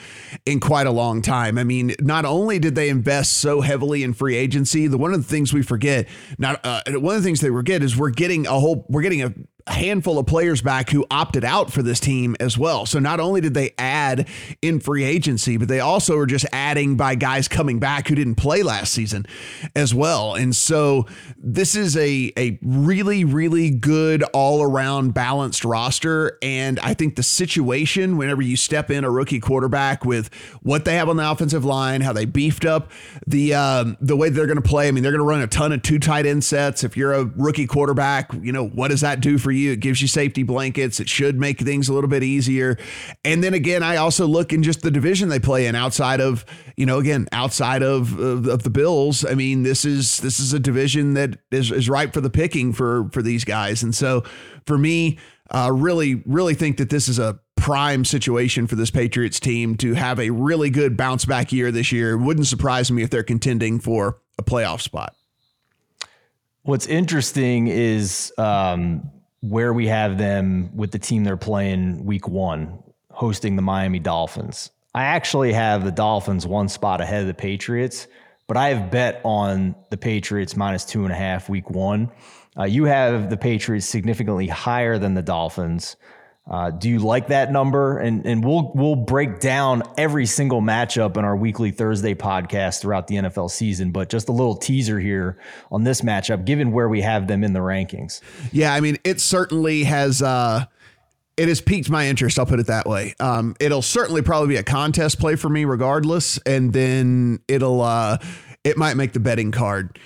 in 0.45 0.59
quite 0.59 0.87
a 0.87 0.91
long 0.91 1.21
time. 1.21 1.57
I 1.57 1.63
mean, 1.63 1.93
not 1.99 2.25
only 2.25 2.59
did 2.59 2.75
they 2.75 2.89
invest 2.89 3.37
so 3.37 3.61
heavily 3.61 4.03
in 4.03 4.13
free 4.13 4.35
agency, 4.35 4.87
the 4.87 4.97
one 4.97 5.13
of 5.13 5.21
the 5.21 5.27
things 5.27 5.53
we 5.53 5.61
forget, 5.61 6.07
not 6.37 6.59
uh, 6.65 6.81
one 6.87 7.15
of 7.15 7.21
the 7.21 7.27
things 7.27 7.41
they 7.41 7.49
forget 7.49 7.83
is 7.83 7.97
we're 7.97 8.09
getting 8.09 8.47
a 8.47 8.59
whole 8.59 8.85
we're 8.89 9.01
getting 9.01 9.23
a 9.23 9.33
handful 9.67 10.19
of 10.19 10.27
players 10.27 10.61
back 10.61 10.89
who 10.91 11.05
opted 11.09 11.43
out 11.43 11.71
for 11.71 11.81
this 11.81 11.99
team 11.99 12.35
as 12.39 12.57
well. 12.57 12.85
So 12.85 12.99
not 12.99 13.19
only 13.19 13.41
did 13.41 13.53
they 13.53 13.73
add 13.77 14.27
in 14.61 14.79
free 14.79 15.03
agency, 15.03 15.57
but 15.57 15.67
they 15.67 15.79
also 15.79 16.17
are 16.17 16.25
just 16.25 16.45
adding 16.51 16.95
by 16.97 17.15
guys 17.15 17.47
coming 17.47 17.79
back 17.79 18.07
who 18.07 18.15
didn't 18.15 18.35
play 18.35 18.61
last 18.63 18.93
season 18.93 19.25
as 19.75 19.93
well. 19.93 20.35
And 20.35 20.55
so 20.55 21.07
this 21.37 21.75
is 21.75 21.97
a 21.97 22.31
a 22.37 22.59
really 22.61 23.23
really 23.25 23.69
good 23.69 24.23
all 24.33 24.61
around 24.61 25.13
balanced 25.13 25.65
roster 25.65 26.37
and 26.41 26.79
I 26.79 26.93
think 26.93 27.15
the 27.15 27.23
situation 27.23 28.17
whenever 28.17 28.41
you 28.41 28.55
step 28.55 28.91
in 28.91 29.03
a 29.03 29.09
rookie 29.09 29.39
quarterback 29.39 30.05
with 30.05 30.33
what 30.61 30.85
they 30.85 30.95
have 30.95 31.09
on 31.09 31.17
the 31.17 31.29
offensive 31.29 31.65
line, 31.65 32.01
how 32.01 32.13
they 32.13 32.25
beefed 32.25 32.65
up 32.65 32.91
the 33.25 33.53
um, 33.53 33.97
the 33.99 34.15
way 34.15 34.29
they're 34.29 34.45
going 34.45 34.61
to 34.61 34.61
play. 34.61 34.87
I 34.87 34.91
mean, 34.91 35.03
they're 35.03 35.11
going 35.11 35.19
to 35.19 35.27
run 35.27 35.41
a 35.41 35.47
ton 35.47 35.71
of 35.71 35.81
two 35.81 35.99
tight 35.99 36.25
end 36.25 36.43
sets. 36.43 36.83
If 36.83 36.95
you're 36.95 37.13
a 37.13 37.25
rookie 37.25 37.67
quarterback, 37.67 38.31
you 38.41 38.51
know, 38.51 38.67
what 38.67 38.89
does 38.89 39.01
that 39.01 39.21
do 39.21 39.37
for 39.37 39.51
you. 39.55 39.71
It 39.73 39.79
gives 39.79 40.01
you 40.01 40.07
safety 40.07 40.43
blankets. 40.43 40.99
It 40.99 41.09
should 41.09 41.39
make 41.39 41.59
things 41.59 41.89
a 41.89 41.93
little 41.93 42.09
bit 42.09 42.23
easier. 42.23 42.77
And 43.23 43.43
then 43.43 43.53
again, 43.53 43.83
I 43.83 43.97
also 43.97 44.27
look 44.27 44.53
in 44.53 44.63
just 44.63 44.81
the 44.81 44.91
division 44.91 45.29
they 45.29 45.39
play 45.39 45.67
in 45.67 45.75
outside 45.75 46.21
of, 46.21 46.45
you 46.77 46.85
know, 46.85 46.99
again, 46.99 47.27
outside 47.31 47.83
of, 47.83 48.17
of, 48.19 48.47
of 48.47 48.63
the 48.63 48.69
Bills. 48.69 49.25
I 49.25 49.33
mean, 49.35 49.63
this 49.63 49.85
is 49.85 50.17
this 50.19 50.39
is 50.39 50.53
a 50.53 50.59
division 50.59 51.13
that 51.15 51.39
is, 51.51 51.71
is 51.71 51.89
ripe 51.89 52.13
for 52.13 52.21
the 52.21 52.29
picking 52.29 52.73
for 52.73 53.09
for 53.11 53.21
these 53.21 53.43
guys. 53.43 53.83
And 53.83 53.95
so 53.95 54.23
for 54.65 54.77
me, 54.77 55.19
uh, 55.51 55.71
really, 55.73 56.23
really 56.25 56.55
think 56.55 56.77
that 56.77 56.89
this 56.89 57.07
is 57.07 57.19
a 57.19 57.39
prime 57.55 58.05
situation 58.05 58.67
for 58.67 58.75
this 58.75 58.91
Patriots 58.91 59.39
team 59.39 59.75
to 59.77 59.93
have 59.93 60.19
a 60.19 60.29
really 60.29 60.69
good 60.69 60.97
bounce 60.97 61.25
back 61.25 61.51
year 61.51 61.71
this 61.71 61.91
year. 61.91 62.17
Wouldn't 62.17 62.47
surprise 62.47 62.91
me 62.91 63.03
if 63.03 63.09
they're 63.09 63.23
contending 63.23 63.79
for 63.79 64.19
a 64.37 64.43
playoff 64.43 64.81
spot. 64.81 65.15
What's 66.63 66.87
interesting 66.87 67.67
is 67.67 68.33
um, 68.37 69.11
where 69.49 69.73
we 69.73 69.87
have 69.87 70.17
them 70.17 70.75
with 70.75 70.91
the 70.91 70.99
team 70.99 71.23
they're 71.23 71.37
playing 71.37 72.03
week 72.03 72.27
one, 72.27 72.79
hosting 73.11 73.55
the 73.55 73.61
Miami 73.61 73.99
Dolphins. 73.99 74.71
I 74.95 75.03
actually 75.03 75.53
have 75.53 75.83
the 75.83 75.91
Dolphins 75.91 76.47
one 76.47 76.67
spot 76.67 76.99
ahead 76.99 77.21
of 77.21 77.27
the 77.27 77.33
Patriots, 77.33 78.07
but 78.47 78.57
I 78.57 78.69
have 78.69 78.89
bet 78.89 79.21
on 79.23 79.75
the 79.91 79.97
Patriots 79.97 80.55
minus 80.55 80.85
two 80.85 81.03
and 81.03 81.11
a 81.11 81.15
half 81.15 81.47
week 81.47 81.69
one. 81.69 82.11
Uh, 82.57 82.63
you 82.63 82.85
have 82.85 83.29
the 83.29 83.37
Patriots 83.37 83.85
significantly 83.85 84.47
higher 84.47 84.97
than 84.97 85.13
the 85.13 85.21
Dolphins. 85.21 85.95
Uh, 86.49 86.69
do 86.69 86.89
you 86.89 86.99
like 86.99 87.27
that 87.27 87.51
number? 87.51 87.97
And 87.97 88.25
and 88.25 88.43
we'll 88.43 88.71
we'll 88.75 88.95
break 88.95 89.39
down 89.39 89.81
every 89.97 90.27
single 90.27 90.61
matchup 90.61 91.17
in 91.17 91.25
our 91.25 91.35
weekly 91.35 91.71
Thursday 91.71 92.13
podcast 92.13 92.81
throughout 92.81 93.07
the 93.07 93.15
NFL 93.15 93.49
season. 93.49 93.91
But 93.91 94.09
just 94.09 94.29
a 94.29 94.31
little 94.31 94.55
teaser 94.55 94.99
here 94.99 95.39
on 95.71 95.83
this 95.83 96.01
matchup, 96.01 96.45
given 96.45 96.71
where 96.71 96.87
we 96.87 97.01
have 97.01 97.27
them 97.27 97.43
in 97.43 97.53
the 97.53 97.61
rankings. 97.61 98.21
Yeah, 98.51 98.73
I 98.73 98.79
mean, 98.79 98.97
it 99.03 99.21
certainly 99.21 99.85
has. 99.85 100.21
Uh, 100.21 100.65
it 101.35 101.49
has 101.49 101.59
piqued 101.61 101.89
my 101.89 102.07
interest. 102.07 102.39
I'll 102.39 102.45
put 102.45 102.59
it 102.59 102.67
that 102.67 102.85
way. 102.85 103.13
Um, 103.19 103.55
it'll 103.59 103.81
certainly 103.81 104.21
probably 104.21 104.49
be 104.49 104.55
a 104.55 104.63
contest 104.63 105.19
play 105.19 105.35
for 105.35 105.49
me, 105.49 105.65
regardless, 105.65 106.37
and 106.45 106.71
then 106.71 107.39
it'll 107.47 107.81
uh, 107.81 108.19
it 108.63 108.77
might 108.77 108.95
make 108.95 109.13
the 109.13 109.19
betting 109.19 109.51
card 109.51 109.99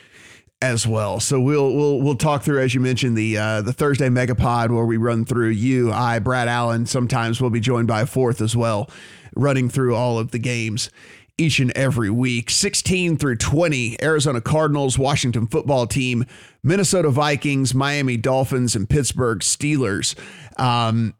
as 0.61 0.85
well. 0.85 1.19
So 1.19 1.39
we'll 1.39 1.73
we'll 1.73 2.01
we'll 2.01 2.15
talk 2.15 2.43
through 2.43 2.61
as 2.61 2.73
you 2.73 2.81
mentioned 2.81 3.17
the 3.17 3.37
uh, 3.37 3.61
the 3.61 3.73
Thursday 3.73 4.09
Megapod 4.09 4.71
where 4.71 4.85
we 4.85 4.97
run 4.97 5.25
through 5.25 5.49
you, 5.49 5.91
I, 5.91 6.19
Brad 6.19 6.47
Allen. 6.47 6.85
Sometimes 6.85 7.39
we'll 7.39 7.49
be 7.49 7.59
joined 7.59 7.87
by 7.87 8.01
a 8.01 8.05
fourth 8.05 8.41
as 8.41 8.55
well, 8.55 8.89
running 9.35 9.69
through 9.69 9.95
all 9.95 10.19
of 10.19 10.31
the 10.31 10.39
games 10.39 10.89
each 11.37 11.59
and 11.59 11.71
every 11.71 12.09
week. 12.09 12.49
16 12.49 13.15
through 13.15 13.37
20, 13.37 14.03
Arizona 14.03 14.41
Cardinals, 14.41 14.99
Washington 14.99 15.47
football 15.47 15.87
team, 15.87 16.25
Minnesota 16.63 17.09
Vikings, 17.09 17.73
Miami 17.73 18.17
Dolphins, 18.17 18.75
and 18.75 18.89
Pittsburgh 18.89 19.39
Steelers. 19.39 20.15
Um, 20.59 21.13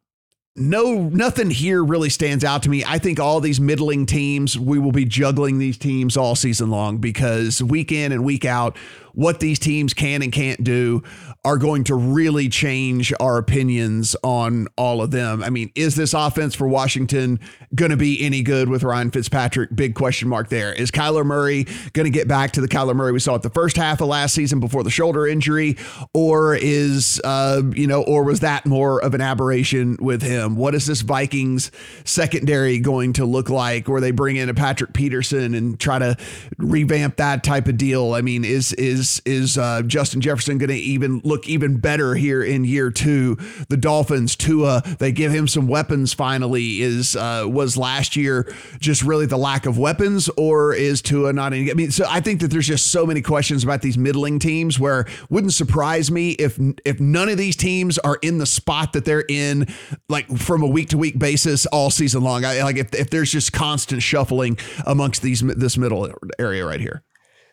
no, 0.60 1.04
nothing 1.04 1.50
here 1.50 1.82
really 1.84 2.10
stands 2.10 2.44
out 2.44 2.64
to 2.64 2.70
me. 2.70 2.84
I 2.86 2.98
think 2.98 3.20
all 3.20 3.40
these 3.40 3.62
middling 3.62 4.06
teams, 4.06 4.60
we 4.60 4.78
will 4.78 4.92
be 4.92 5.06
juggling 5.06 5.58
these 5.58 5.78
teams 5.78 6.18
all 6.18 6.36
season 6.36 6.70
long 6.70 6.98
because 6.98 7.64
week 7.64 7.94
in 7.94 8.12
and 8.12 8.26
week 8.26 8.44
out, 8.44 8.76
what 9.14 9.40
these 9.40 9.60
teams 9.60 9.94
can 9.94 10.22
and 10.22 10.32
can't 10.32 10.64
do 10.64 11.04
are 11.46 11.58
going 11.58 11.86
to 11.86 11.96
really 11.96 12.50
change 12.50 13.14
our 13.20 13.38
opinions 13.38 14.16
on 14.24 14.68
all 14.78 15.02
of 15.02 15.12
them. 15.12 15.42
I 15.42 15.50
mean, 15.50 15.72
is 15.74 15.96
this 15.96 16.14
offense 16.14 16.54
for 16.54 16.68
Washington 16.68 17.40
going 17.74 17.92
to 17.92 17.98
be 17.98 18.22
any 18.22 18.44
good 18.44 18.68
with 18.68 18.84
Ryan 18.84 19.10
Fitzpatrick? 19.10 19.74
Big 19.74 19.96
question 19.96 20.28
mark 20.28 20.50
there. 20.50 20.74
Is 20.74 20.92
Kyler 20.92 21.26
Murray 21.26 21.66
going 21.94 22.06
to 22.06 22.10
get 22.12 22.28
back 22.28 22.52
to 22.52 22.62
the 22.62 22.68
Kyler 22.68 22.94
Murray 22.94 23.14
we 23.14 23.20
saw 23.20 23.36
at 23.36 23.42
the 23.42 23.50
first 23.50 23.78
half 23.78 24.02
of 24.02 24.08
last 24.08 24.34
season 24.34 24.60
before 24.60 24.84
the 24.84 24.90
shoulder 24.90 25.26
injury, 25.26 25.78
or 26.14 26.56
is 26.56 27.22
uh, 27.24 27.62
you 27.74 27.88
know, 27.88 28.04
or 28.04 28.24
was 28.24 28.42
that 28.42 28.66
more 28.66 29.02
of 29.02 29.14
an 29.14 29.22
aberration 29.22 29.98
with 30.02 30.22
him? 30.22 30.58
What 30.58 30.76
is 30.76 30.86
this 30.88 31.02
Vikings 31.02 31.72
secondary 32.04 32.80
going 32.80 33.14
to 33.14 33.26
look 33.26 33.50
like? 33.50 33.88
Where 33.88 34.02
they 34.02 34.12
bring 34.12 34.36
in 34.36 34.50
a 34.50 34.54
Patrick 34.54 34.94
Peterson 34.94 35.54
and 35.54 35.80
try 35.80 36.00
to 36.00 36.18
revamp 36.58 37.16
that 37.16 37.44
type 37.46 37.68
of 37.68 37.78
deal? 37.78 38.14
I 38.14 38.22
mean, 38.22 38.44
is 38.44 38.74
is 38.74 38.99
is 39.26 39.58
uh, 39.58 39.82
Justin 39.84 40.22
Jefferson 40.22 40.58
going 40.58 40.70
to 40.70 40.76
even 40.76 41.22
look 41.24 41.48
even 41.48 41.78
better 41.78 42.16
here 42.16 42.44
in 42.44 42.64
year 42.64 42.92
two. 42.92 43.38
The 43.70 43.78
Dolphins, 43.78 44.36
Tua, 44.36 44.82
they 45.00 45.12
give 45.12 45.32
him 45.32 45.48
some 45.48 45.68
weapons 45.68 46.14
finally. 46.14 46.82
Is 46.82 47.16
uh, 47.16 47.46
was 47.48 47.78
last 47.78 48.16
year 48.16 48.54
just 48.80 49.02
really 49.02 49.26
the 49.26 49.38
lack 49.38 49.66
of 49.66 49.78
weapons, 49.78 50.30
or 50.38 50.74
is 50.74 51.02
Tua 51.02 51.34
not 51.34 51.54
any? 51.54 51.72
I 51.72 51.74
mean, 51.74 51.92
so 51.92 52.06
I 52.08 52.20
think 52.20 52.42
that 52.42 52.52
there's 52.52 52.68
just 52.68 52.92
so 52.92 53.06
many 53.06 53.22
questions 53.22 53.64
about 53.64 53.82
these 53.82 53.98
middling 53.98 54.40
teams 54.40 54.80
where 54.80 55.06
wouldn't 55.30 55.54
surprise 55.54 56.12
me 56.12 56.32
if 56.32 56.60
if 56.86 57.00
none 57.00 57.30
of 57.30 57.38
these 57.38 57.56
teams 57.56 57.98
are 58.00 58.18
in 58.22 58.38
the 58.38 58.46
spot 58.46 58.94
that 58.94 59.06
they're 59.06 59.26
in, 59.28 59.68
like 60.08 60.28
from 60.38 60.64
a 60.64 60.68
week 60.68 60.90
to 60.90 60.98
week 60.98 61.18
basis 61.18 61.66
all 61.68 61.90
season 61.90 62.24
long. 62.24 62.46
I, 62.46 62.64
like 62.64 62.78
if 62.78 62.94
if 62.94 63.10
there's 63.10 63.32
just 63.32 63.54
constant 63.54 64.02
shuffling 64.02 64.58
amongst 64.86 65.22
these 65.22 65.42
this 65.42 65.78
middle 65.78 66.12
area 66.38 66.66
right 66.66 66.80
here. 66.80 67.04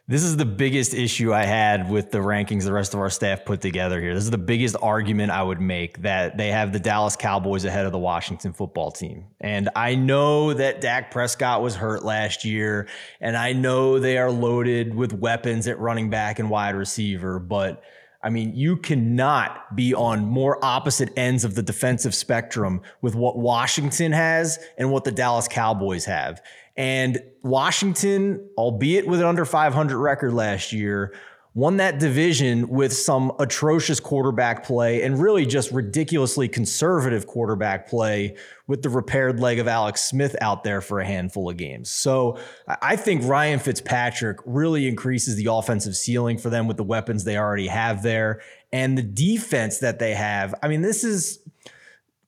This 0.09 0.23
is 0.23 0.37
the 0.37 0.45
biggest 0.45 0.95
issue 0.95 1.35
I 1.35 1.43
had 1.43 1.91
with 1.91 2.13
the 2.13 2.19
rankings 2.19 2.63
the 2.63 2.73
rest 2.73 2.95
of 2.95 3.01
our 3.01 3.11
staff 3.11 3.45
put 3.45 3.61
together 3.61 4.01
here. 4.01 4.15
This 4.15 4.23
is 4.23 4.31
the 4.31 4.39
biggest 4.39 4.77
argument 4.81 5.33
I 5.33 5.43
would 5.43 5.61
make 5.61 6.01
that 6.03 6.37
they 6.37 6.53
have 6.53 6.73
the 6.73 6.79
Dallas 6.79 7.17
Cowboys 7.17 7.65
ahead 7.65 7.87
of 7.87 7.91
the 7.91 7.99
Washington 7.99 8.53
football 8.53 8.93
team. 8.93 9.25
And 9.41 9.69
I 9.75 9.97
know 9.97 10.55
that 10.55 10.81
Dak 10.81 11.11
Prescott 11.11 11.61
was 11.61 11.75
hurt 11.75 12.05
last 12.05 12.45
year, 12.45 12.87
and 13.21 13.37
I 13.37 13.53
know 13.53 13.99
they 13.99 14.17
are 14.17 14.31
loaded 14.31 14.95
with 14.95 15.13
weapons 15.13 15.67
at 15.67 15.81
running 15.81 16.09
back 16.09 16.39
and 16.39 16.51
wide 16.51 16.77
receiver, 16.77 17.41
but 17.41 17.83
I 18.23 18.31
mean, 18.31 18.55
you 18.55 18.77
cannot 18.77 19.75
be 19.75 19.93
on 19.93 20.25
more 20.25 20.65
opposite 20.65 21.13
ends 21.17 21.45
of 21.45 21.57
the 21.57 21.63
defensive 21.63 22.15
spectrum 22.15 22.81
with 23.01 23.17
what 23.17 23.39
Washington 23.39 24.13
has 24.13 24.61
and 24.79 24.93
what 24.93 25.03
the 25.03 25.13
Dallas 25.13 25.49
Cowboys 25.49 26.05
have. 26.05 26.43
And 26.77 27.23
Washington, 27.43 28.49
albeit 28.59 29.07
with 29.07 29.21
an 29.21 29.27
under 29.27 29.45
500 29.45 29.99
record 29.99 30.33
last 30.33 30.73
year, 30.73 31.15
won 31.57 31.79
that 31.79 31.99
division 31.99 32.69
with 32.69 32.93
some 32.93 33.33
atrocious 33.39 33.99
quarterback 33.99 34.63
play 34.63 35.01
and 35.01 35.19
really 35.19 35.47
just 35.47 35.73
ridiculously 35.73 36.47
conservative 36.49 37.27
quarterback 37.27 37.89
play 37.89 38.37
with 38.67 38.83
the 38.83 38.91
repaired 38.91 39.41
leg 39.41 39.59
of 39.59 39.67
Alex 39.67 40.03
Smith 40.03 40.37
out 40.43 40.65
there 40.65 40.83
for 40.83 41.01
a 41.01 41.07
handful 41.07 41.49
of 41.49 41.57
games. 41.57 41.89
So 41.89 42.39
I 42.69 42.97
think 42.97 43.25
Ryan 43.25 43.59
Fitzpatrick 43.59 44.37
really 44.45 44.87
increases 44.87 45.37
the 45.37 45.51
offensive 45.51 45.97
ceiling 45.97 46.37
for 46.37 46.51
them 46.51 46.69
with 46.69 46.77
the 46.77 46.85
weapons 46.85 47.25
they 47.25 47.39
already 47.39 47.69
have 47.69 48.03
there 48.03 48.43
and 48.71 48.99
the 48.99 49.03
defense 49.03 49.79
that 49.79 49.99
they 49.99 50.13
have. 50.13 50.55
I 50.63 50.69
mean, 50.69 50.83
this 50.83 51.05
is 51.05 51.39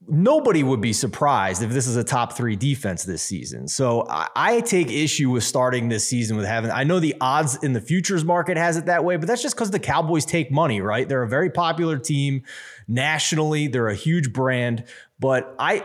nobody 0.09 0.63
would 0.63 0.81
be 0.81 0.93
surprised 0.93 1.63
if 1.63 1.71
this 1.71 1.87
is 1.87 1.97
a 1.97 2.03
top 2.03 2.33
three 2.33 2.57
defense 2.57 3.05
this 3.05 3.23
season. 3.23 3.69
So 3.69 4.07
I, 4.09 4.29
I, 4.35 4.61
take 4.63 4.91
issue 4.91 5.31
with 5.31 5.45
starting 5.45 5.89
this 5.89 6.09
season 6.09 6.37
with 6.37 6.47
having, 6.47 6.71
I 6.71 6.85
know 6.85 6.99
the 6.99 7.15
odds 7.21 7.63
in 7.63 7.75
the 7.75 7.81
futures 7.81 8.25
market 8.25 8.57
has 8.57 8.79
it 8.79 8.87
that 8.87 9.05
way, 9.05 9.17
but 9.17 9.29
that's 9.29 9.43
just 9.43 9.55
because 9.55 9.71
the 9.71 9.79
Cowboys 9.79 10.25
take 10.25 10.51
money, 10.51 10.81
right? 10.81 11.07
They're 11.07 11.23
a 11.23 11.29
very 11.29 11.51
popular 11.51 11.99
team 11.99 12.43
nationally, 12.89 13.69
they're 13.69 13.89
a 13.89 13.95
huge 13.95 14.33
brand, 14.33 14.85
but 15.21 15.55
I, 15.59 15.85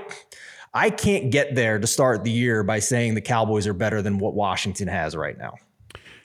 I 0.73 0.89
can't 0.89 1.29
get 1.29 1.53
there 1.53 1.77
to 1.77 1.85
start 1.85 2.23
the 2.23 2.31
year 2.31 2.63
by 2.63 2.79
saying 2.79 3.15
the 3.15 3.21
Cowboys 3.21 3.67
are 3.67 3.73
better 3.73 4.01
than 4.01 4.19
what 4.19 4.35
Washington 4.35 4.87
has 4.87 5.15
right 5.17 5.37
now. 5.37 5.55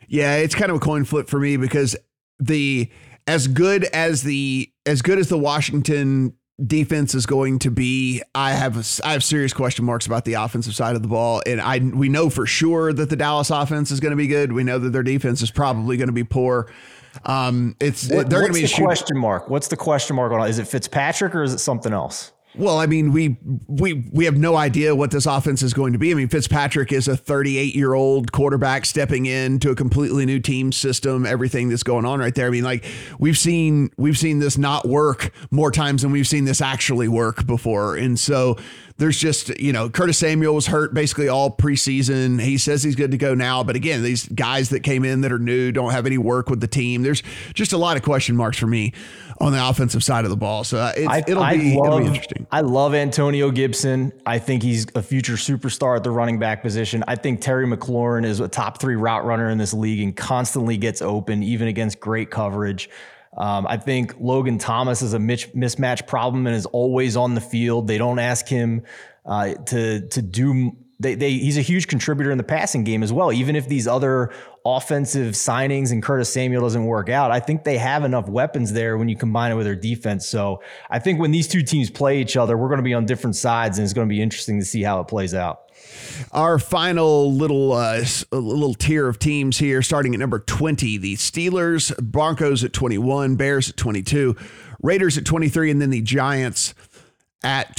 Yeah, 0.07 0.37
it's 0.37 0.55
kind 0.55 0.71
of 0.71 0.77
a 0.77 0.81
coin 0.81 1.05
flip 1.05 1.29
for 1.29 1.41
me 1.41 1.57
because 1.57 1.97
the 2.39 2.91
as 3.27 3.47
good 3.47 3.85
as 3.85 4.23
the 4.23 4.73
as 4.87 5.03
good 5.03 5.19
as 5.19 5.29
the 5.29 5.37
Washington 5.37 6.33
defense 6.65 7.15
is 7.15 7.25
going 7.25 7.61
to 7.61 7.71
be 7.71 8.23
I 8.35 8.53
have 8.53 8.77
I 9.05 9.13
have 9.13 9.23
serious 9.23 9.53
question 9.53 9.85
marks 9.85 10.07
about 10.07 10.25
the 10.25 10.35
offensive 10.35 10.75
side 10.75 10.97
of 10.97 11.03
the 11.03 11.09
ball 11.09 11.41
and 11.47 11.61
I 11.61 11.79
we 11.79 12.09
know 12.09 12.31
for 12.31 12.47
sure 12.47 12.93
that 12.93 13.11
the 13.11 13.17
Dallas 13.17 13.51
offense 13.51 13.91
is 13.93 14.01
going 14.01 14.11
to 14.11 14.17
be 14.17 14.27
good. 14.27 14.53
We 14.53 14.65
know 14.65 14.79
that 14.79 14.91
their 14.91 15.05
defense 15.05 15.41
is 15.41 15.53
probably 15.53 15.97
going 15.97 16.09
to 16.09 16.13
be 16.13 16.25
poor. 16.25 16.71
Um 17.25 17.77
it's 17.79 18.09
what, 18.09 18.29
they're 18.29 18.41
going 18.41 18.53
to 18.53 18.61
be 18.61 18.67
the 18.67 18.75
question 18.75 19.17
mark. 19.17 19.49
What's 19.49 19.69
the 19.69 19.77
question 19.77 20.17
mark 20.17 20.33
on 20.33 20.49
is 20.49 20.59
it 20.59 20.67
Fitzpatrick 20.67 21.35
or 21.35 21.45
is 21.45 21.55
it 21.55 21.59
something 21.59 21.93
else? 21.93 22.33
Well, 22.55 22.79
I 22.79 22.87
mean, 22.87 23.13
we 23.13 23.37
we 23.67 24.09
we 24.11 24.25
have 24.25 24.37
no 24.37 24.57
idea 24.57 24.95
what 24.95 25.11
this 25.11 25.27
offense 25.27 25.63
is 25.63 25.75
going 25.75 25.93
to 25.93 25.99
be. 25.99 26.11
I 26.11 26.15
mean, 26.15 26.29
Fitzpatrick 26.29 26.93
is 26.93 27.07
a 27.07 27.17
38 27.17 27.75
year 27.75 27.93
old 27.93 28.33
quarterback 28.33 28.87
stepping 28.87 29.27
into 29.27 29.71
a 29.71 29.75
completely 29.75 30.25
new 30.25 30.41
team 30.41 30.73
system. 30.73 31.27
Everything 31.27 31.69
that's 31.69 31.83
going 31.83 32.05
on 32.07 32.21
right 32.21 32.35
there. 32.35 32.47
I 32.47 32.51
mean, 32.51 32.65
like 32.65 32.85
we've 33.19 33.39
seen 33.39 33.91
we've 33.99 34.19
seen 34.19 34.39
this 34.39 34.57
not 34.57 34.89
work 34.89 35.31
more 35.51 35.71
times 35.71 36.03
than 36.03 36.11
we've 36.11 36.27
seen 36.27 36.47
this 36.47 36.61
actually 36.61 37.09
work 37.09 37.47
before, 37.47 37.97
and 37.97 38.19
so 38.19 38.57
there's 38.99 39.17
just, 39.17 39.57
you 39.61 39.73
know, 39.73 39.89
Curtis 39.89 40.19
Samuel 40.19 40.55
was 40.55 40.67
hurt 40.67 40.93
basically 40.93 41.29
all 41.29 41.51
preseason. 41.51 42.41
He 42.41 42.59
says 42.59 42.83
he's 42.83 42.97
good 42.97 43.13
to 43.13 43.17
go 43.17 43.33
now. 43.33 43.63
But 43.63 43.77
again, 43.77 44.03
these 44.03 44.27
guys 44.29 44.71
that 44.71 44.81
came 44.81 45.05
in 45.05 45.21
that 45.21 45.31
are 45.33 45.39
new 45.39 45.71
don't 45.71 45.93
have 45.93 46.05
any 46.05 46.19
work 46.19 46.51
with 46.51 46.61
the 46.61 46.67
team. 46.67 47.03
There's 47.03 47.23
just 47.55 47.73
a 47.73 47.79
lot 47.79 47.97
of 47.97 48.03
question 48.03 48.35
marks 48.35 48.59
for 48.59 48.67
me 48.67 48.93
on 49.41 49.53
the 49.53 49.69
offensive 49.69 50.03
side 50.03 50.25
of 50.25 50.31
the 50.31 50.37
ball. 50.37 50.65
So 50.65 50.79
uh, 50.79 50.93
I, 51.09 51.23
it'll, 51.27 51.47
be, 51.47 51.77
love, 51.77 51.87
it'll 51.87 51.99
be 52.01 52.07
interesting. 52.07 52.47
I 52.51 52.63
love 52.63 52.93
Antonio 52.93 53.53
Gibson. 53.53 54.13
I 54.27 54.41
think 54.41 54.65
he's 54.65 54.87
a 54.97 55.03
future 55.03 55.35
superstar 55.35 55.97
at 55.97 56.03
the 56.03 56.11
running 56.11 56.41
back 56.41 56.63
position. 56.63 57.05
I 57.07 57.15
think 57.15 57.41
Terry 57.41 57.67
McLaurin 57.67 58.25
is 58.25 58.41
a 58.41 58.49
top 58.49 58.81
three 58.81 58.97
route 58.97 59.25
runner 59.25 59.49
in 59.49 59.59
this 59.59 59.73
league 59.73 60.01
and 60.01 60.17
constantly 60.17 60.77
gets 60.77 61.03
open, 61.03 61.45
even 61.45 61.69
against 61.69 62.01
great 62.01 62.33
coverage. 62.33 62.91
Um, 63.39 63.67
I 63.69 63.77
think 63.77 64.17
Logan 64.19 64.59
Thomas 64.59 65.01
is 65.01 65.15
a 65.15 65.19
mismatch 65.19 66.07
problem 66.09 66.47
and 66.47 66.57
is 66.57 66.67
always 66.67 67.17
on 67.17 67.35
the 67.35 67.41
field. 67.41 67.87
They 67.87 67.97
don't 67.97 68.19
ask 68.19 68.47
him 68.49 68.83
uh, 69.25 69.55
to 69.55 70.09
to 70.09 70.23
do. 70.23 70.77
They, 71.01 71.15
they, 71.15 71.33
he's 71.33 71.57
a 71.57 71.63
huge 71.63 71.87
contributor 71.87 72.33
in 72.33 72.39
the 72.39 72.45
passing 72.45 72.83
game 72.83 73.05
as 73.05 73.13
well. 73.13 73.33
Even 73.33 73.55
if 73.55 73.69
these 73.69 73.87
other 73.87 74.33
offensive 74.65 75.35
signings 75.35 75.93
and 75.93 76.03
Curtis 76.03 76.33
Samuel 76.33 76.63
doesn't 76.63 76.85
work 76.85 77.09
out, 77.09 77.31
I 77.31 77.39
think 77.39 77.63
they 77.63 77.79
have 77.79 78.03
enough 78.03 78.29
weapons 78.29 78.73
there 78.73 78.99
when 78.99 79.09
you 79.09 79.17
combine 79.17 79.53
it 79.53 79.55
with 79.55 79.65
their 79.65 79.77
defense. 79.77 80.27
So 80.27 80.61
I 80.91 80.99
think 80.99 81.21
when 81.21 81.31
these 81.31 81.47
two 81.47 81.63
teams 81.63 81.89
play 81.89 82.21
each 82.21 82.37
other, 82.37 82.57
we're 82.57 82.69
going 82.69 82.79
to 82.79 82.85
be 82.85 82.95
on 82.95 83.07
different 83.07 83.37
sides, 83.37 83.79
and 83.79 83.85
it's 83.85 83.95
going 83.95 84.09
to 84.09 84.13
be 84.13 84.21
interesting 84.21 84.59
to 84.59 84.65
see 84.65 84.83
how 84.83 85.01
it 85.01 85.07
plays 85.07 85.35
out. 85.35 85.61
Our 86.33 86.59
final 86.59 87.33
little 87.33 87.73
uh, 87.73 88.05
little 88.33 88.75
tier 88.75 89.07
of 89.07 89.21
teams 89.21 89.59
here, 89.59 89.83
starting 89.83 90.15
at 90.15 90.19
number 90.19 90.41
20, 90.41 90.99
the 90.99 91.15
Steelers, 91.15 91.97
Broncos 91.99 92.65
at 92.65 92.73
21, 92.73 93.37
Bears 93.37 93.71
at 93.71 93.77
22, 93.77 94.37
Raiders 94.83 95.17
at 95.17 95.25
23, 95.25 95.71
and 95.71 95.81
then 95.81 95.91
the 95.91 96.03
Giants 96.03 96.75
at 97.45 97.77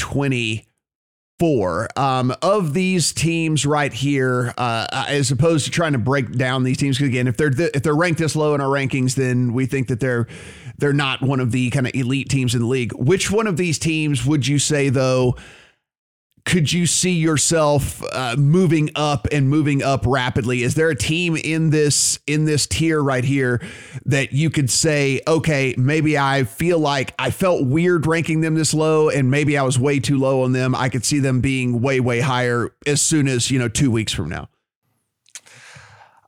24. 1.39 1.88
Um, 1.95 2.36
of 2.41 2.73
these 2.73 3.13
teams 3.13 3.65
right 3.65 3.93
here, 3.93 4.54
uh, 4.58 5.06
as 5.08 5.32
opposed 5.32 5.65
to 5.65 5.71
trying 5.71 5.93
to 5.93 5.97
break 5.97 6.32
down 6.34 6.63
these 6.63 6.78
teams, 6.78 6.97
because 6.97 7.10
again, 7.10 7.28
if 7.28 7.38
they're 7.38 7.49
th- 7.49 7.71
if 7.73 7.84
they're 7.84 7.95
ranked 7.95 8.19
this 8.19 8.36
low 8.36 8.54
in 8.56 8.62
our 8.62 8.67
rankings, 8.67 9.15
then 9.15 9.54
we 9.54 9.65
think 9.65 9.88
that 9.88 9.99
they're 9.99 10.28
they're 10.78 10.93
not 10.93 11.21
one 11.21 11.39
of 11.39 11.52
the 11.52 11.69
kind 11.69 11.88
of 11.88 11.95
elite 11.95 12.30
teams 12.30 12.56
in 12.56 12.62
the 12.62 12.67
league. 12.67 12.93
Which 12.93 13.32
one 13.32 13.47
of 13.47 13.58
these 13.58 13.80
teams 13.80 14.25
would 14.25 14.47
you 14.47 14.60
say 14.60 14.89
though? 14.89 15.36
Could 16.49 16.73
you 16.73 16.88
see 16.88 17.12
yourself 17.12 18.01
uh, 18.12 18.35
moving 18.35 18.89
up 18.95 19.27
and 19.31 19.47
moving 19.47 19.83
up 19.83 20.03
rapidly? 20.07 20.63
Is 20.63 20.73
there 20.73 20.89
a 20.89 20.95
team 20.95 21.35
in 21.35 21.69
this 21.69 22.17
in 22.25 22.45
this 22.45 22.65
tier 22.65 23.03
right 23.03 23.23
here 23.23 23.62
that 24.05 24.33
you 24.33 24.49
could 24.49 24.71
say, 24.71 25.21
okay, 25.27 25.75
maybe 25.77 26.17
I 26.17 26.45
feel 26.45 26.79
like 26.79 27.13
I 27.19 27.29
felt 27.29 27.67
weird 27.67 28.07
ranking 28.07 28.41
them 28.41 28.55
this 28.55 28.73
low, 28.73 29.09
and 29.09 29.29
maybe 29.29 29.59
I 29.59 29.62
was 29.62 29.77
way 29.77 29.99
too 29.99 30.17
low 30.17 30.41
on 30.41 30.53
them. 30.53 30.73
I 30.73 30.89
could 30.89 31.05
see 31.05 31.19
them 31.19 31.39
being 31.39 31.81
way 31.81 31.99
way 31.99 32.19
higher 32.19 32.71
as 32.88 32.99
soon 32.99 33.27
as 33.27 33.51
you 33.51 33.59
know 33.59 33.69
two 33.69 33.91
weeks 33.91 34.12
from 34.12 34.29
now. 34.29 34.49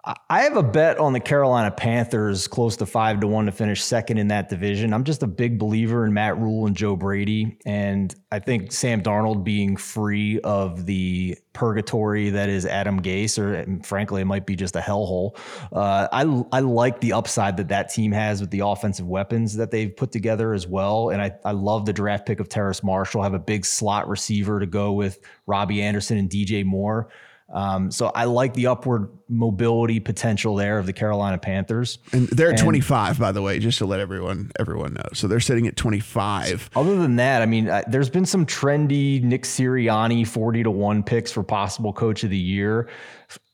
I 0.04 0.42
have 0.42 0.58
a 0.58 0.64
bet 0.64 0.98
on 0.98 1.14
the 1.14 1.20
Carolina 1.20 1.70
Panthers 1.70 2.48
close 2.48 2.76
to 2.78 2.88
five 2.88 3.20
to 3.20 3.28
one 3.28 3.46
to 3.46 3.52
finish 3.52 3.84
second 3.84 4.18
in 4.18 4.30
that 4.30 4.50
division. 4.50 4.96
I'm 4.96 5.04
just 5.04 5.22
a 5.22 5.28
big 5.28 5.60
believer 5.60 6.06
in 6.06 6.14
Matt 6.14 6.40
Rhule 6.40 6.66
and 6.66 6.76
Joe 6.76 6.96
Brady. 6.96 7.60
And 7.68 8.14
I 8.32 8.40
think 8.40 8.72
Sam 8.72 9.04
Darnold 9.04 9.44
being 9.44 9.78
free 9.78 10.40
of 10.40 10.88
the 10.88 11.38
purgatory 11.54 12.32
that 12.32 12.50
is 12.50 12.66
Adam 12.66 13.00
Gase, 13.00 13.38
or 13.38 13.84
frankly, 13.84 14.22
it 14.22 14.26
might 14.26 14.48
be 14.48 14.56
just 14.56 14.76
a 14.76 14.80
hellhole. 14.80 15.38
Uh, 15.72 16.08
I, 16.12 16.22
I 16.52 16.62
like 16.62 17.00
the 17.00 17.14
upside 17.14 17.58
that 17.58 17.68
that 17.68 17.90
team 17.90 18.12
has 18.12 18.42
with 18.42 18.50
the 18.50 18.62
offensive 18.62 19.06
weapons 19.08 19.56
that 19.58 19.70
they've 19.70 19.96
put 19.96 20.12
together 20.12 20.54
as 20.54 20.66
well. 20.66 21.10
And 21.10 21.22
I, 21.22 21.34
I 21.46 21.52
love 21.52 21.86
the 21.86 21.94
draft 21.94 22.26
pick 22.26 22.40
of 22.40 22.50
Terrace 22.50 22.84
Marshall, 22.84 23.22
have 23.22 23.36
a 23.36 23.40
big 23.40 23.68
slot 23.68 24.10
receiver 24.10 24.60
to 24.60 24.66
go 24.66 24.94
with 24.94 25.20
Robbie 25.46 25.84
Anderson 25.84 26.18
and 26.18 26.28
DJ 26.28 26.66
Moore. 26.66 27.10
Um, 27.52 27.92
so 27.92 28.12
I 28.16 28.26
like 28.26 28.54
the 28.54 28.68
upward 28.68 29.10
mobility 29.28 30.00
potential 30.00 30.56
there 30.56 30.80
of 30.80 30.86
the 30.86 30.94
Carolina 30.94 31.38
Panthers. 31.38 32.00
And 32.14 32.28
they're 32.30 32.48
at 32.48 32.60
and 32.60 32.64
25, 32.64 33.20
by 33.20 33.32
the 33.32 33.42
way, 33.42 33.60
just 33.60 33.78
to 33.80 33.86
let 33.86 34.00
everyone 34.00 34.52
everyone 34.60 34.94
know. 34.94 35.10
So 35.14 35.28
they're 35.28 35.40
sitting 35.40 35.68
at 35.68 35.76
25. 35.76 36.70
Other 36.76 36.98
than 36.98 37.18
that, 37.18 37.42
I 37.42 37.46
mean, 37.46 37.70
I, 37.70 37.84
there's 37.88 38.10
been 38.10 38.26
some 38.26 38.46
trendy 38.46 39.22
Nick 39.22 39.44
Sirianni 39.44 40.26
40 40.26 40.64
to 40.64 40.72
1 40.72 41.04
picks 41.04 41.32
for 41.32 41.44
possible 41.44 41.92
coach 41.94 42.24
of 42.24 42.30
the 42.30 42.38
year. 42.38 42.90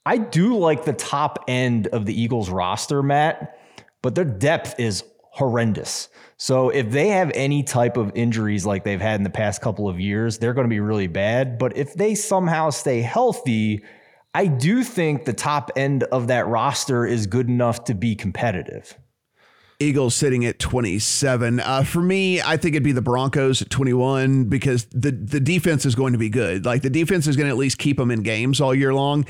I 0.05 0.17
do 0.17 0.57
like 0.57 0.85
the 0.85 0.93
top 0.93 1.43
end 1.47 1.87
of 1.87 2.05
the 2.05 2.19
Eagles 2.19 2.49
roster, 2.49 3.03
Matt, 3.03 3.59
but 4.01 4.15
their 4.15 4.25
depth 4.25 4.79
is 4.79 5.03
horrendous. 5.37 6.09
So 6.37 6.69
if 6.69 6.89
they 6.89 7.09
have 7.09 7.31
any 7.35 7.61
type 7.61 7.95
of 7.95 8.11
injuries 8.15 8.65
like 8.65 8.83
they've 8.83 8.99
had 8.99 9.19
in 9.19 9.23
the 9.23 9.29
past 9.29 9.61
couple 9.61 9.87
of 9.87 9.99
years, 9.99 10.39
they're 10.39 10.55
going 10.55 10.65
to 10.65 10.69
be 10.69 10.79
really 10.79 11.05
bad. 11.05 11.59
But 11.59 11.77
if 11.77 11.93
they 11.93 12.15
somehow 12.15 12.71
stay 12.71 13.01
healthy, 13.01 13.83
I 14.33 14.47
do 14.47 14.83
think 14.83 15.25
the 15.25 15.33
top 15.33 15.69
end 15.75 16.03
of 16.05 16.27
that 16.27 16.47
roster 16.47 17.05
is 17.05 17.27
good 17.27 17.49
enough 17.49 17.83
to 17.83 17.93
be 17.93 18.15
competitive. 18.15 18.97
Eagles 19.79 20.15
sitting 20.15 20.43
at 20.45 20.57
27. 20.57 21.59
Uh, 21.59 21.83
for 21.83 22.01
me, 22.01 22.41
I 22.41 22.57
think 22.57 22.73
it'd 22.73 22.83
be 22.83 22.93
the 22.93 23.01
Broncos 23.01 23.61
at 23.61 23.69
21 23.69 24.45
because 24.45 24.85
the 24.85 25.11
the 25.11 25.39
defense 25.39 25.85
is 25.85 25.93
going 25.93 26.13
to 26.13 26.19
be 26.19 26.29
good. 26.29 26.65
Like 26.65 26.81
the 26.81 26.89
defense 26.89 27.27
is 27.27 27.35
going 27.35 27.45
to 27.45 27.51
at 27.51 27.57
least 27.57 27.77
keep 27.77 27.97
them 27.97 28.09
in 28.09 28.23
games 28.23 28.59
all 28.59 28.73
year 28.73 28.93
long. 28.93 29.25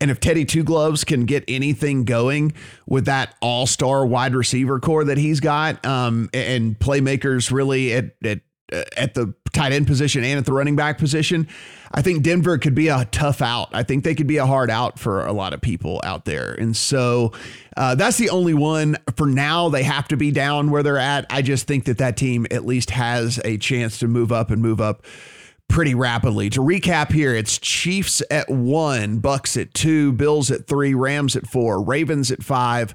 And 0.00 0.10
if 0.10 0.18
Teddy 0.18 0.44
Two 0.44 0.64
Gloves 0.64 1.04
can 1.04 1.26
get 1.26 1.44
anything 1.46 2.04
going 2.04 2.54
with 2.88 3.04
that 3.04 3.36
all 3.40 3.66
star 3.66 4.04
wide 4.04 4.34
receiver 4.34 4.80
corps 4.80 5.04
that 5.04 5.18
he's 5.18 5.38
got, 5.38 5.84
um, 5.86 6.28
and 6.34 6.76
playmakers 6.76 7.52
really 7.52 7.92
at 7.92 8.16
at 8.24 8.40
at 8.96 9.14
the 9.14 9.32
tight 9.52 9.72
end 9.72 9.86
position 9.86 10.24
and 10.24 10.38
at 10.38 10.44
the 10.44 10.52
running 10.52 10.74
back 10.74 10.98
position, 10.98 11.46
I 11.94 12.02
think 12.02 12.24
Denver 12.24 12.58
could 12.58 12.74
be 12.74 12.88
a 12.88 13.04
tough 13.12 13.40
out. 13.40 13.68
I 13.72 13.84
think 13.84 14.02
they 14.02 14.16
could 14.16 14.26
be 14.26 14.38
a 14.38 14.46
hard 14.46 14.68
out 14.68 14.98
for 14.98 15.24
a 15.24 15.32
lot 15.32 15.54
of 15.54 15.60
people 15.60 16.00
out 16.02 16.24
there. 16.24 16.52
And 16.52 16.76
so 16.76 17.32
uh, 17.76 17.94
that's 17.94 18.18
the 18.18 18.30
only 18.30 18.52
one 18.52 18.96
for 19.16 19.28
now. 19.28 19.68
They 19.68 19.84
have 19.84 20.08
to 20.08 20.16
be 20.16 20.32
down 20.32 20.72
where 20.72 20.82
they're 20.82 20.98
at. 20.98 21.24
I 21.30 21.40
just 21.40 21.68
think 21.68 21.84
that 21.84 21.98
that 21.98 22.16
team 22.16 22.48
at 22.50 22.66
least 22.66 22.90
has 22.90 23.40
a 23.44 23.58
chance 23.58 24.00
to 24.00 24.08
move 24.08 24.32
up 24.32 24.50
and 24.50 24.60
move 24.60 24.80
up 24.80 25.04
pretty 25.68 25.94
rapidly. 25.94 26.50
To 26.50 26.60
recap 26.60 27.12
here, 27.12 27.32
it's 27.32 27.58
Chiefs 27.58 28.22
at 28.28 28.50
one, 28.50 29.18
Bucks 29.18 29.56
at 29.56 29.72
two, 29.72 30.12
Bills 30.12 30.50
at 30.50 30.66
three, 30.66 30.94
Rams 30.94 31.36
at 31.36 31.46
four, 31.46 31.80
Ravens 31.80 32.32
at 32.32 32.42
five. 32.42 32.92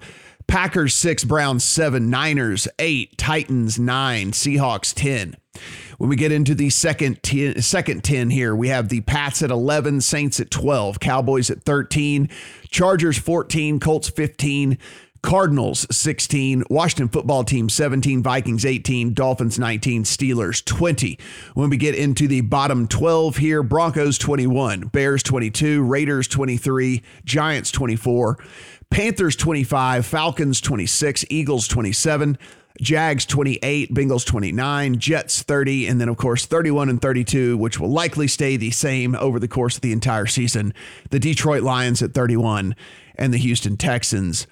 Packers 0.48 0.96
six, 0.96 1.24
Browns 1.24 1.64
seven, 1.64 2.10
Niners 2.10 2.68
eight, 2.80 3.18
Titans 3.18 3.80
nine, 3.80 4.32
Seahawks 4.32 4.94
10. 4.96 5.36
When 6.00 6.10
we 6.10 6.16
get 6.16 6.32
into 6.32 6.56
the 6.56 6.70
second 6.70 7.22
ten, 7.24 7.62
second 7.62 8.06
10 8.06 8.30
here, 8.30 8.56
we 8.56 8.70
have 8.70 8.88
the 8.88 9.02
Pats 9.02 9.44
at 9.44 9.52
11, 9.52 10.00
Saints 10.00 10.40
at 10.40 10.50
12, 10.50 11.02
Cowboys 11.02 11.50
at 11.52 11.64
13, 11.64 12.30
Chargers 12.70 13.18
14, 13.18 13.82
Colts 13.82 14.08
15, 14.08 14.78
Cardinals 15.22 15.86
16, 15.94 16.64
Washington 16.70 17.10
football 17.10 17.44
team 17.44 17.68
17, 17.68 18.24
Vikings 18.24 18.66
18, 18.66 19.14
Dolphins 19.14 19.60
19, 19.60 20.06
Steelers 20.06 20.64
20. 20.64 21.20
When 21.54 21.70
we 21.70 21.76
get 21.76 21.96
into 21.96 22.30
the 22.30 22.40
bottom 22.42 22.88
12 22.88 23.36
here, 23.36 23.62
Broncos 23.62 24.18
21, 24.18 24.88
Bears 24.88 25.22
22, 25.22 25.84
Raiders 25.84 26.30
23, 26.30 27.04
Giants 27.26 27.72
24, 27.72 28.38
Panthers 28.90 29.36
25, 29.36 30.06
Falcons 30.06 30.62
26, 30.62 31.26
Eagles 31.30 31.68
27, 31.68 32.38
Jags 32.82 33.26
28, 33.26 33.94
Bengals 33.94 34.26
29, 34.26 35.00
Jets 35.00 35.44
30, 35.44 35.88
and 35.88 36.00
then, 36.00 36.08
of 36.08 36.18
course, 36.18 36.46
31 36.46 36.90
and 36.90 37.02
32, 37.02 37.58
which 37.58 37.80
will 37.80 37.92
likely 37.92 38.28
stay 38.28 38.56
the 38.56 38.72
same 38.72 39.16
over 39.16 39.40
the 39.40 39.48
course 39.48 39.76
of 39.76 39.82
the 39.82 39.92
entire 39.92 40.26
season. 40.26 40.74
The 41.10 41.20
Detroit 41.20 41.64
Lions 41.64 42.02
at 42.02 42.14
31 42.14 42.76
and 43.16 43.34
the 43.34 43.38
Houston 43.38 43.76
Texans 43.76 44.48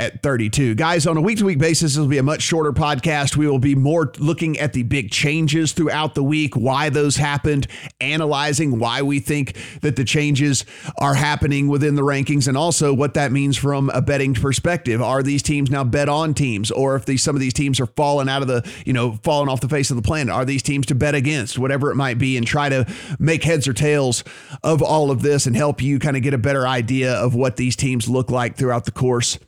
at 0.00 0.22
32. 0.22 0.74
Guys, 0.76 1.06
on 1.06 1.18
a 1.18 1.20
week 1.20 1.36
to 1.38 1.44
week 1.44 1.58
basis, 1.58 1.92
this 1.92 1.98
will 1.98 2.06
be 2.06 2.16
a 2.16 2.22
much 2.22 2.40
shorter 2.40 2.72
podcast. 2.72 3.36
We 3.36 3.46
will 3.46 3.58
be 3.58 3.74
more 3.74 4.10
looking 4.18 4.58
at 4.58 4.72
the 4.72 4.82
big 4.82 5.10
changes 5.10 5.72
throughout 5.72 6.14
the 6.14 6.24
week, 6.24 6.56
why 6.56 6.88
those 6.88 7.16
happened, 7.16 7.66
analyzing 8.00 8.78
why 8.78 9.02
we 9.02 9.20
think 9.20 9.58
that 9.82 9.96
the 9.96 10.04
changes 10.04 10.64
are 10.98 11.12
happening 11.12 11.68
within 11.68 11.96
the 11.96 12.02
rankings, 12.02 12.48
and 12.48 12.56
also 12.56 12.94
what 12.94 13.12
that 13.12 13.30
means 13.30 13.58
from 13.58 13.90
a 13.90 14.00
betting 14.00 14.32
perspective. 14.32 15.02
Are 15.02 15.22
these 15.22 15.42
teams 15.42 15.70
now 15.70 15.84
bet 15.84 16.08
on 16.08 16.32
teams, 16.32 16.70
or 16.70 16.96
if 16.96 17.04
these, 17.04 17.22
some 17.22 17.36
of 17.36 17.40
these 17.40 17.52
teams 17.52 17.78
are 17.78 17.86
falling 17.86 18.30
out 18.30 18.40
of 18.40 18.48
the, 18.48 18.66
you 18.86 18.94
know, 18.94 19.18
falling 19.22 19.50
off 19.50 19.60
the 19.60 19.68
face 19.68 19.90
of 19.90 19.96
the 19.96 20.02
planet? 20.02 20.32
Are 20.32 20.46
these 20.46 20.62
teams 20.62 20.86
to 20.86 20.94
bet 20.94 21.14
against, 21.14 21.58
whatever 21.58 21.90
it 21.90 21.96
might 21.96 22.16
be, 22.16 22.38
and 22.38 22.46
try 22.46 22.70
to 22.70 22.86
make 23.18 23.44
heads 23.44 23.68
or 23.68 23.74
tails 23.74 24.24
of 24.64 24.80
all 24.80 25.10
of 25.10 25.20
this 25.20 25.44
and 25.44 25.54
help 25.54 25.82
you 25.82 25.98
kind 25.98 26.16
of 26.16 26.22
get 26.22 26.32
a 26.32 26.38
better 26.38 26.66
idea 26.66 27.12
of 27.12 27.34
what 27.34 27.56
these 27.56 27.76
teams 27.76 28.08
look 28.08 28.30
like 28.30 28.56
throughout 28.56 28.86
the 28.86 28.90
course 28.90 29.38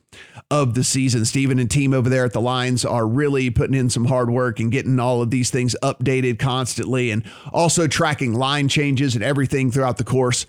of 0.51 0.75
the 0.75 0.85
season. 0.85 1.25
Stephen 1.25 1.59
and 1.59 1.71
team 1.71 1.95
over 1.95 2.09
there 2.09 2.25
at 2.25 2.33
the 2.33 2.41
lines 2.41 2.85
are 2.85 3.07
really 3.07 3.51
putting 3.51 3.75
in 3.75 3.89
some 3.89 4.05
hard 4.05 4.31
work 4.31 4.61
and 4.61 4.71
getting 4.71 5.01
all 5.01 5.23
of 5.23 5.31
these 5.31 5.51
things 5.51 5.75
updated 5.83 6.39
constantly 6.39 7.11
and 7.11 7.25
also 7.53 7.87
tracking 7.87 8.35
line 8.35 8.69
changes 8.69 9.15
and 9.15 9.25
everything 9.25 9.71
throughout 9.71 9.97
the 9.97 10.05
course 10.05 10.47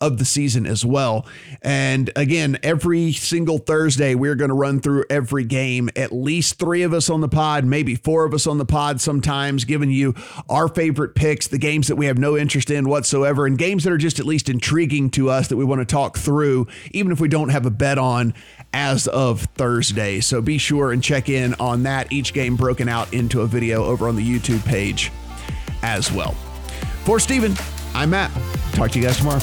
of 0.00 0.18
the 0.18 0.24
season 0.24 0.66
as 0.66 0.84
well. 0.84 1.26
And 1.62 2.10
again, 2.16 2.58
every 2.62 3.12
single 3.12 3.58
Thursday, 3.58 4.14
we're 4.14 4.34
going 4.34 4.50
to 4.50 4.54
run 4.54 4.80
through 4.80 5.04
every 5.08 5.44
game, 5.44 5.88
at 5.96 6.12
least 6.12 6.58
three 6.58 6.82
of 6.82 6.92
us 6.92 7.08
on 7.08 7.20
the 7.20 7.28
pod, 7.28 7.64
maybe 7.64 7.94
four 7.94 8.24
of 8.24 8.34
us 8.34 8.46
on 8.46 8.58
the 8.58 8.64
pod 8.64 9.00
sometimes, 9.00 9.64
giving 9.64 9.90
you 9.90 10.14
our 10.48 10.68
favorite 10.68 11.14
picks, 11.14 11.46
the 11.46 11.58
games 11.58 11.88
that 11.88 11.96
we 11.96 12.06
have 12.06 12.18
no 12.18 12.36
interest 12.36 12.70
in 12.70 12.88
whatsoever, 12.88 13.46
and 13.46 13.58
games 13.58 13.84
that 13.84 13.92
are 13.92 13.98
just 13.98 14.20
at 14.20 14.26
least 14.26 14.48
intriguing 14.48 15.10
to 15.10 15.30
us 15.30 15.48
that 15.48 15.56
we 15.56 15.64
want 15.64 15.80
to 15.80 15.86
talk 15.86 16.18
through, 16.18 16.66
even 16.92 17.12
if 17.12 17.20
we 17.20 17.28
don't 17.28 17.48
have 17.48 17.66
a 17.66 17.70
bet 17.70 17.98
on 17.98 18.34
as 18.72 19.06
of 19.08 19.42
Thursday. 19.54 20.20
So 20.20 20.42
be 20.42 20.58
sure 20.58 20.92
and 20.92 21.02
check 21.02 21.28
in 21.28 21.54
on 21.54 21.84
that. 21.84 22.12
Each 22.12 22.32
game 22.32 22.56
broken 22.56 22.88
out 22.88 23.12
into 23.14 23.40
a 23.40 23.46
video 23.46 23.84
over 23.84 24.08
on 24.08 24.16
the 24.16 24.38
YouTube 24.38 24.64
page 24.64 25.10
as 25.82 26.12
well. 26.12 26.32
For 27.04 27.20
Stephen, 27.20 27.54
I'm 27.96 28.10
Matt. 28.10 28.30
Talk 28.74 28.90
to 28.90 28.98
you 28.98 29.06
guys 29.06 29.16
tomorrow. 29.16 29.40